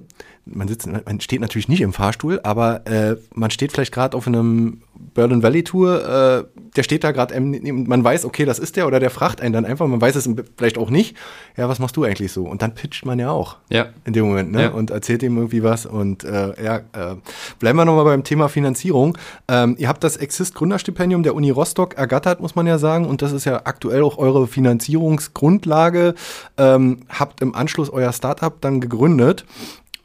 [0.50, 4.28] Man sitzt, man steht natürlich nicht im Fahrstuhl, aber äh, man steht vielleicht gerade auf
[4.28, 4.82] einem
[5.14, 9.00] Berlin Valley Tour, äh, der steht da gerade, man weiß, okay, das ist der oder
[9.00, 11.16] der fragt einen dann einfach, man weiß es vielleicht auch nicht.
[11.56, 12.44] Ja, was machst du eigentlich so?
[12.44, 13.58] Und dann pitcht man ja auch.
[13.70, 13.88] Ja.
[14.06, 14.64] In dem Moment, ne?
[14.64, 14.70] Ja.
[14.70, 15.86] Und erzählt ihm irgendwie was.
[15.86, 17.16] Und äh, ja, äh,
[17.60, 19.18] bleiben wir nochmal beim Thema Finanzierung.
[19.48, 23.06] Ähm, ihr habt das Exist Gründerstipendium der Uni Rostock ergattert, muss man ja sagen.
[23.06, 26.14] Und das ist ja aktuell auch eure Finanzierungsgrundlage.
[26.58, 29.46] Ähm, habt im Anschluss euer Startup dann gegründet.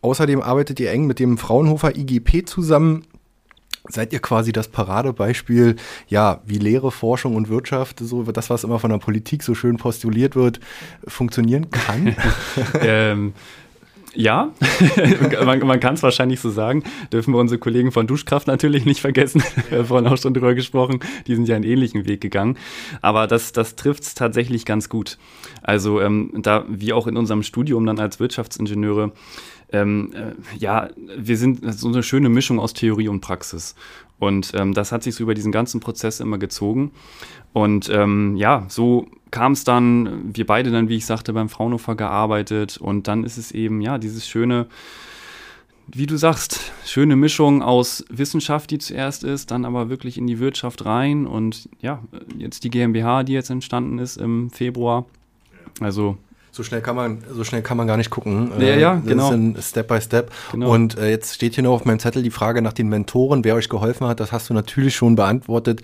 [0.02, 3.04] Außerdem arbeitet ihr eng mit dem Fraunhofer IGP zusammen
[3.88, 5.76] seid ihr quasi das Paradebeispiel,
[6.08, 9.76] ja, wie Lehre, Forschung und Wirtschaft, so das, was immer von der Politik so schön
[9.76, 10.60] postuliert wird,
[11.06, 12.14] funktionieren kann?
[12.80, 13.32] ähm,
[14.14, 14.52] ja,
[15.44, 16.84] man, man kann es wahrscheinlich so sagen.
[17.12, 19.42] Dürfen wir unsere Kollegen von Duschkraft natürlich nicht vergessen.
[19.70, 21.00] Wir haben vorhin auch schon drüber gesprochen.
[21.26, 22.58] Die sind ja einen ähnlichen Weg gegangen.
[23.00, 25.16] Aber das, das trifft es tatsächlich ganz gut.
[25.62, 29.12] Also ähm, da, wie auch in unserem Studium dann als Wirtschaftsingenieure,
[29.72, 33.74] ähm, äh, ja, wir sind so eine schöne Mischung aus Theorie und Praxis.
[34.18, 36.92] Und ähm, das hat sich so über diesen ganzen Prozess immer gezogen.
[37.52, 41.96] Und ähm, ja, so kam es dann, wir beide dann, wie ich sagte, beim Fraunhofer
[41.96, 42.76] gearbeitet.
[42.76, 44.66] Und dann ist es eben, ja, dieses schöne,
[45.88, 50.38] wie du sagst, schöne Mischung aus Wissenschaft, die zuerst ist, dann aber wirklich in die
[50.38, 51.26] Wirtschaft rein.
[51.26, 52.02] Und ja,
[52.38, 55.06] jetzt die GmbH, die jetzt entstanden ist im Februar.
[55.80, 56.16] Also
[56.54, 58.52] so schnell kann man, so schnell kann man gar nicht gucken.
[58.60, 59.32] Ja, ja, das genau.
[59.58, 60.30] ist Step by Step.
[60.52, 60.70] Genau.
[60.70, 63.54] Und äh, jetzt steht hier noch auf meinem Zettel die Frage nach den Mentoren, wer
[63.54, 64.20] euch geholfen hat.
[64.20, 65.80] Das hast du natürlich schon beantwortet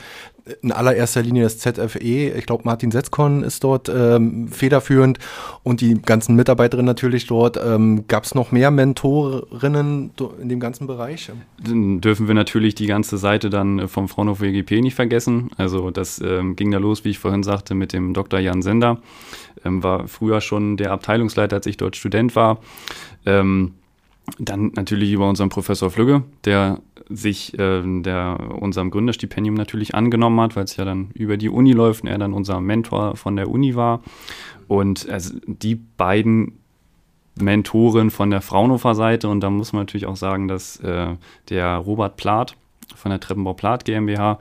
[0.62, 2.32] in allererster Linie das ZFE.
[2.36, 5.18] Ich glaube, Martin Setzkorn ist dort ähm, federführend
[5.62, 7.58] und die ganzen Mitarbeiterinnen natürlich dort.
[7.62, 11.30] Ähm, Gab es noch mehr Mentorinnen in dem ganzen Bereich?
[11.62, 15.50] Dann dürfen wir natürlich die ganze Seite dann vom Fraunhofer EGP nicht vergessen.
[15.56, 18.40] Also das ähm, ging da los, wie ich vorhin sagte, mit dem Dr.
[18.40, 18.98] Jan Sender.
[19.64, 22.58] Ähm, war früher schon der Abteilungsleiter, als ich dort Student war.
[24.38, 30.56] Dann natürlich über unseren Professor Flügge, der sich äh, der, unserem Gründerstipendium natürlich angenommen hat,
[30.56, 33.48] weil es ja dann über die Uni läuft und er dann unser Mentor von der
[33.48, 34.02] Uni war.
[34.66, 36.58] Und also die beiden
[37.40, 41.16] Mentoren von der Fraunhofer-Seite und da muss man natürlich auch sagen, dass äh,
[41.48, 42.56] der Robert Plath
[42.94, 44.38] von der Treppenbau Plath GmbH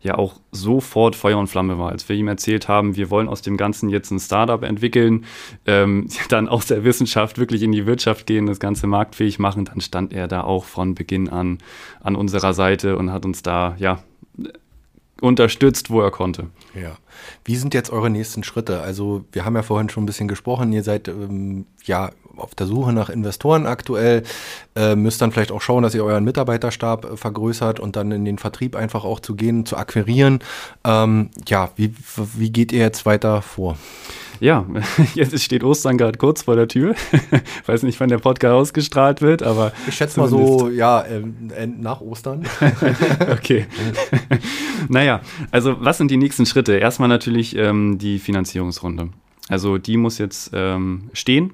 [0.00, 1.90] ja auch sofort Feuer und Flamme war.
[1.90, 5.24] Als wir ihm erzählt haben, wir wollen aus dem Ganzen jetzt ein Startup entwickeln,
[5.66, 9.80] ähm, dann aus der Wissenschaft wirklich in die Wirtschaft gehen, das Ganze marktfähig machen, dann
[9.80, 11.58] stand er da auch von Beginn an
[12.00, 14.02] an unserer Seite und hat uns da ja
[15.20, 16.50] unterstützt, wo er konnte.
[16.74, 16.96] Ja.
[17.44, 18.80] Wie sind jetzt eure nächsten Schritte?
[18.80, 22.66] Also, wir haben ja vorhin schon ein bisschen gesprochen, ihr seid ähm, ja auf der
[22.66, 24.22] Suche nach Investoren aktuell,
[24.74, 28.24] äh, müsst dann vielleicht auch schauen, dass ihr euren Mitarbeiterstab äh, vergrößert und dann in
[28.24, 30.40] den Vertrieb einfach auch zu gehen, zu akquirieren.
[30.84, 31.94] Ähm, ja, wie,
[32.36, 33.76] wie geht ihr jetzt weiter vor?
[34.40, 34.66] Ja,
[35.14, 36.94] jetzt steht Ostern gerade kurz vor der Tür.
[37.66, 39.72] Weiß nicht, wann der Podcast ausgestrahlt wird, aber.
[39.88, 41.22] Ich schätze mal so, ja, äh,
[41.66, 42.44] nach Ostern.
[43.32, 43.66] okay.
[44.88, 45.20] naja,
[45.50, 46.76] also was sind die nächsten Schritte?
[46.76, 49.08] Erstmal natürlich ähm, die Finanzierungsrunde.
[49.48, 51.52] Also die muss jetzt ähm, stehen.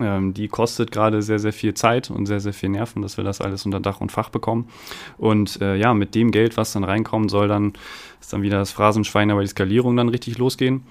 [0.00, 3.24] Ähm, die kostet gerade sehr, sehr viel Zeit und sehr, sehr viel Nerven, dass wir
[3.24, 4.68] das alles unter Dach und Fach bekommen.
[5.16, 7.72] Und äh, ja, mit dem Geld, was dann reinkommen soll, dann
[8.20, 10.82] ist dann wieder das Phrasenschwein, aber die Skalierung dann richtig losgehen.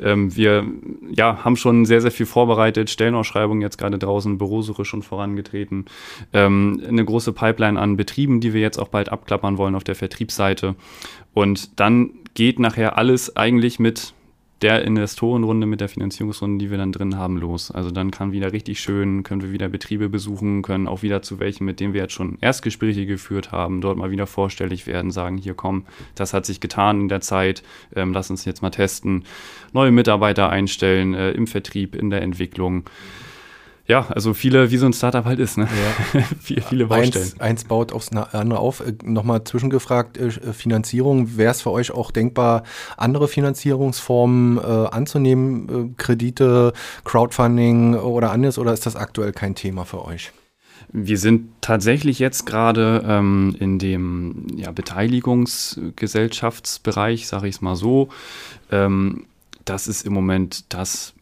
[0.00, 0.64] Ähm, wir
[1.10, 5.86] ja, haben schon sehr, sehr viel vorbereitet, Stellenausschreibungen jetzt gerade draußen, Bürosuche schon vorangetreten,
[6.32, 9.94] ähm, eine große Pipeline an Betrieben, die wir jetzt auch bald abklappern wollen auf der
[9.94, 10.76] Vertriebsseite.
[11.32, 14.12] Und dann geht nachher alles eigentlich mit
[14.64, 17.70] der Investorenrunde, mit der Finanzierungsrunde, die wir dann drin haben, los.
[17.70, 21.38] Also dann kann wieder richtig schön, können wir wieder Betriebe besuchen, können auch wieder zu
[21.38, 25.36] welchen, mit denen wir jetzt schon Erstgespräche geführt haben, dort mal wieder vorstellig werden, sagen,
[25.36, 25.84] hier komm,
[26.14, 27.62] das hat sich getan in der Zeit,
[27.94, 29.24] ähm, lass uns jetzt mal testen,
[29.74, 32.84] neue Mitarbeiter einstellen äh, im Vertrieb, in der Entwicklung.
[33.86, 35.68] Ja, also viele, wie so ein Startup halt ist, ne?
[36.14, 36.22] Ja.
[36.40, 37.24] viele, viele Baustellen.
[37.24, 38.80] Eins, eins baut aufs andere auf.
[38.80, 42.62] Äh, Nochmal zwischengefragt, äh, Finanzierung, wäre es für euch auch denkbar,
[42.96, 46.72] andere Finanzierungsformen äh, anzunehmen, äh, Kredite,
[47.04, 50.32] Crowdfunding oder anderes, oder ist das aktuell kein Thema für euch?
[50.96, 58.08] Wir sind tatsächlich jetzt gerade ähm, in dem ja, Beteiligungsgesellschaftsbereich, sage ich es mal so.
[58.70, 59.26] Ähm,
[59.64, 61.12] das ist im Moment das,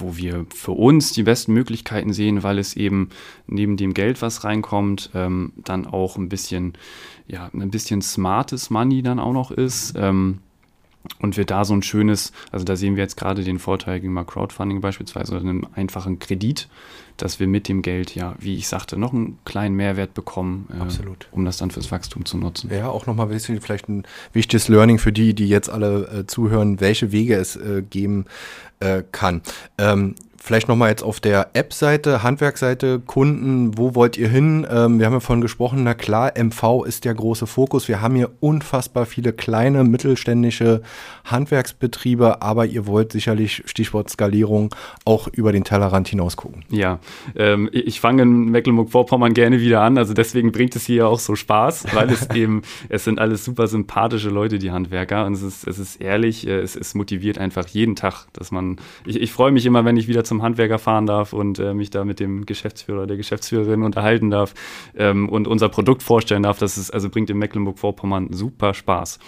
[0.00, 3.10] wo wir für uns die besten Möglichkeiten sehen, weil es eben
[3.46, 6.74] neben dem Geld, was reinkommt, ähm, dann auch ein bisschen,
[7.26, 9.94] ja, ein bisschen smartes Money dann auch noch ist.
[9.96, 10.40] Ähm,
[11.20, 14.24] und wir da so ein schönes, also da sehen wir jetzt gerade den Vorteil gegenüber
[14.24, 16.68] Crowdfunding beispielsweise oder einem einfachen Kredit,
[17.16, 21.34] dass wir mit dem Geld ja, wie ich sagte, noch einen kleinen Mehrwert bekommen, äh,
[21.34, 22.70] um das dann fürs Wachstum zu nutzen.
[22.70, 27.12] Ja, auch nochmal vielleicht ein wichtiges Learning für die, die jetzt alle äh, zuhören, welche
[27.12, 28.26] Wege es äh, geben
[28.80, 29.42] äh, kann.
[29.78, 30.14] Ähm,
[30.46, 34.64] Vielleicht nochmal jetzt auf der App-Seite, Handwerksseite, Kunden, wo wollt ihr hin?
[34.70, 37.88] Ähm, wir haben ja vorhin gesprochen, na klar, MV ist der große Fokus.
[37.88, 40.82] Wir haben hier unfassbar viele kleine, mittelständische
[41.24, 44.72] Handwerksbetriebe, aber ihr wollt sicherlich, Stichwort Skalierung,
[45.04, 46.64] auch über den Tellerrand hinaus gucken.
[46.70, 47.00] Ja,
[47.34, 51.34] ähm, ich fange in Mecklenburg-Vorpommern gerne wieder an, also deswegen bringt es hier auch so
[51.34, 55.66] Spaß, weil es eben, es sind alles super sympathische Leute, die Handwerker, und es ist,
[55.66, 59.50] es ist ehrlich, äh, es, es motiviert einfach jeden Tag, dass man, ich, ich freue
[59.50, 62.20] mich immer, wenn ich wieder zum zum Handwerker fahren darf und äh, mich da mit
[62.20, 64.52] dem Geschäftsführer, der Geschäftsführerin unterhalten darf
[64.94, 66.58] ähm, und unser Produkt vorstellen darf.
[66.58, 69.18] Das ist, also bringt in Mecklenburg-Vorpommern super Spaß.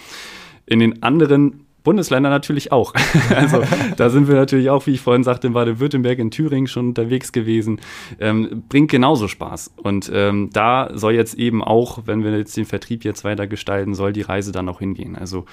[0.66, 2.92] In den anderen Bundesländern natürlich auch.
[3.34, 3.62] also
[3.96, 7.32] da sind wir natürlich auch, wie ich vorhin sagte, in Baden-Württemberg, in Thüringen schon unterwegs
[7.32, 7.80] gewesen.
[8.20, 9.72] Ähm, bringt genauso Spaß.
[9.76, 13.94] Und ähm, da soll jetzt eben auch, wenn wir jetzt den Vertrieb jetzt weiter gestalten,
[13.94, 15.16] soll die Reise dann auch hingehen.
[15.16, 15.46] Also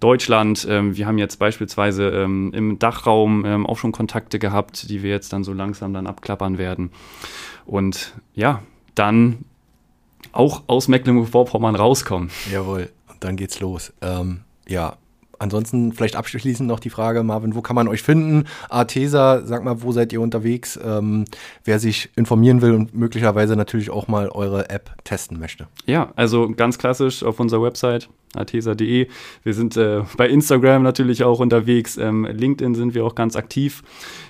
[0.00, 0.66] Deutschland.
[0.68, 5.10] Ähm, wir haben jetzt beispielsweise ähm, im Dachraum ähm, auch schon Kontakte gehabt, die wir
[5.10, 6.90] jetzt dann so langsam dann abklappern werden.
[7.64, 8.62] Und ja,
[8.94, 9.44] dann
[10.32, 12.30] auch aus Mecklenburg-Vorpommern rauskommen.
[12.52, 13.92] Jawohl, und dann geht's los.
[14.02, 14.96] Ähm, ja,
[15.38, 18.44] ansonsten vielleicht abschließend noch die Frage, Marvin, wo kann man euch finden?
[18.68, 20.78] Artesa, sag mal, wo seid ihr unterwegs?
[20.82, 21.24] Ähm,
[21.64, 25.68] wer sich informieren will und möglicherweise natürlich auch mal eure App testen möchte.
[25.86, 29.08] Ja, also ganz klassisch auf unserer Website artesa.de.
[29.42, 31.96] Wir sind äh, bei Instagram natürlich auch unterwegs.
[31.96, 33.82] Ähm, LinkedIn sind wir auch ganz aktiv.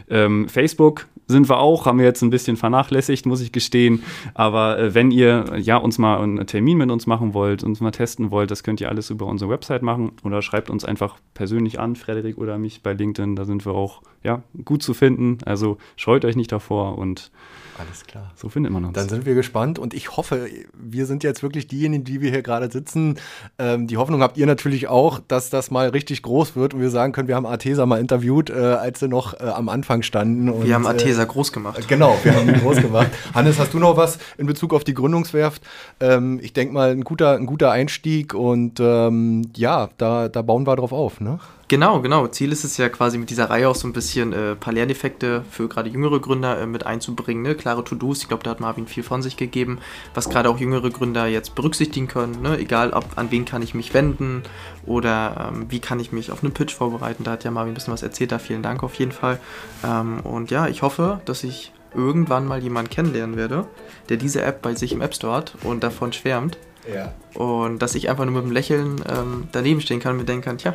[0.08, 4.02] Ähm, Facebook sind wir auch, haben wir jetzt ein bisschen vernachlässigt, muss ich gestehen.
[4.34, 7.90] Aber äh, wenn ihr ja uns mal einen Termin mit uns machen wollt, uns mal
[7.90, 11.80] testen wollt, das könnt ihr alles über unsere Website machen oder schreibt uns einfach persönlich
[11.80, 13.36] an, Frederik oder mich bei LinkedIn.
[13.36, 15.38] Da sind wir auch ja, gut zu finden.
[15.44, 17.30] Also scheut euch nicht davor und
[17.78, 18.32] alles klar.
[18.36, 18.94] So findet man uns.
[18.94, 22.42] Dann sind wir gespannt und ich hoffe, wir sind jetzt wirklich diejenigen, die wir hier
[22.42, 23.18] gerade sitzen.
[23.58, 26.90] Ähm, die Hoffnung habt ihr natürlich auch, dass das mal richtig groß wird und wir
[26.90, 30.48] sagen können, wir haben Artesa mal interviewt, äh, als sie noch äh, am Anfang standen.
[30.48, 31.86] Und, wir haben Artesa äh, groß gemacht.
[31.88, 33.10] Genau, wir haben ihn groß gemacht.
[33.34, 35.62] Hannes, hast du noch was in Bezug auf die Gründungswerft?
[36.00, 40.66] Ähm, ich denke mal, ein guter, ein guter Einstieg und ähm, ja, da, da bauen
[40.66, 41.38] wir drauf auf, ne?
[41.68, 42.28] Genau, genau.
[42.28, 45.44] Ziel ist es ja quasi mit dieser Reihe auch so ein bisschen äh, paar Lerneffekte
[45.50, 47.42] für gerade jüngere Gründer äh, mit einzubringen.
[47.42, 47.56] Ne?
[47.56, 49.80] Klare To-Dos, ich glaube, da hat Marvin viel von sich gegeben,
[50.14, 52.40] was gerade auch jüngere Gründer jetzt berücksichtigen können.
[52.40, 52.56] Ne?
[52.58, 54.44] Egal, ob, an wen kann ich mich wenden
[54.84, 57.24] oder ähm, wie kann ich mich auf einen Pitch vorbereiten.
[57.24, 59.40] Da hat ja Marvin ein bisschen was erzählt, da vielen Dank auf jeden Fall.
[59.84, 63.66] Ähm, und ja, ich hoffe, dass ich irgendwann mal jemanden kennenlernen werde,
[64.08, 66.58] der diese App bei sich im App Store hat und davon schwärmt.
[66.94, 67.12] Ja.
[67.34, 70.44] Und dass ich einfach nur mit einem Lächeln ähm, daneben stehen kann und mir denken
[70.44, 70.74] kann, tja,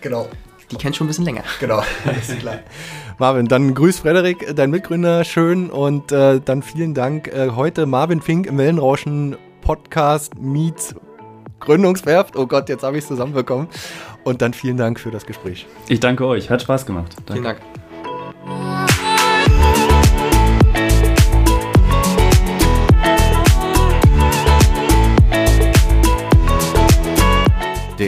[0.00, 0.28] Genau.
[0.70, 1.44] Die kennt schon ein bisschen länger.
[1.60, 1.82] Genau,
[2.20, 2.60] ist klar.
[3.18, 7.28] Marvin, dann grüß Frederik, dein Mitgründer, schön und äh, dann vielen Dank.
[7.28, 10.94] Äh, heute Marvin Fink im Wellenrauschen Podcast meets
[11.60, 12.36] Gründungswerft.
[12.36, 13.68] Oh Gott, jetzt habe ich es zusammenbekommen.
[14.24, 15.66] Und dann vielen Dank für das Gespräch.
[15.88, 17.14] Ich danke euch, hat Spaß gemacht.
[17.26, 17.32] Danke.
[17.32, 17.85] Vielen Dank.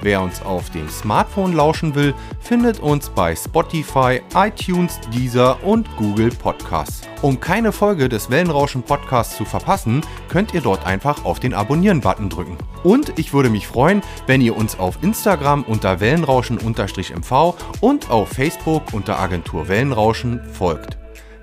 [0.00, 6.30] Wer uns auf dem Smartphone lauschen will, findet uns bei Spotify, iTunes, Deezer und Google
[6.30, 7.00] Podcasts.
[7.22, 12.28] Um keine Folge des Wellenrauschen Podcasts zu verpassen, könnt ihr dort einfach auf den Abonnieren-Button
[12.28, 12.56] drücken.
[12.84, 18.84] Und ich würde mich freuen, wenn ihr uns auf Instagram unter Wellenrauschen-MV und auf Facebook
[18.92, 20.97] unter Agentur Wellenrauschen folgt.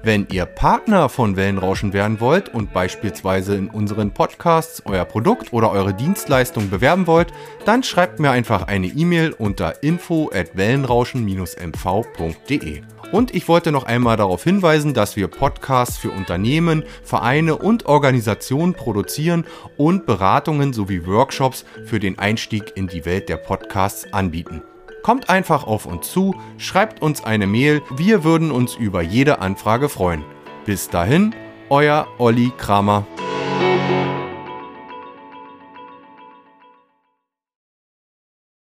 [0.05, 5.71] Wenn ihr Partner von Wellenrauschen werden wollt und beispielsweise in unseren Podcasts euer Produkt oder
[5.71, 7.33] eure Dienstleistung bewerben wollt,
[7.65, 12.83] dann schreibt mir einfach eine E-Mail unter info at wellenrauschen-mv.de.
[13.11, 18.75] Und ich wollte noch einmal darauf hinweisen, dass wir Podcasts für Unternehmen, Vereine und Organisationen
[18.75, 19.43] produzieren
[19.75, 24.61] und Beratungen sowie Workshops für den Einstieg in die Welt der Podcasts anbieten.
[25.05, 29.87] Kommt einfach auf uns zu, schreibt uns eine Mail, wir würden uns über jede Anfrage
[29.87, 30.25] freuen.
[30.65, 31.35] Bis dahin,
[31.69, 33.05] euer Olli Kramer.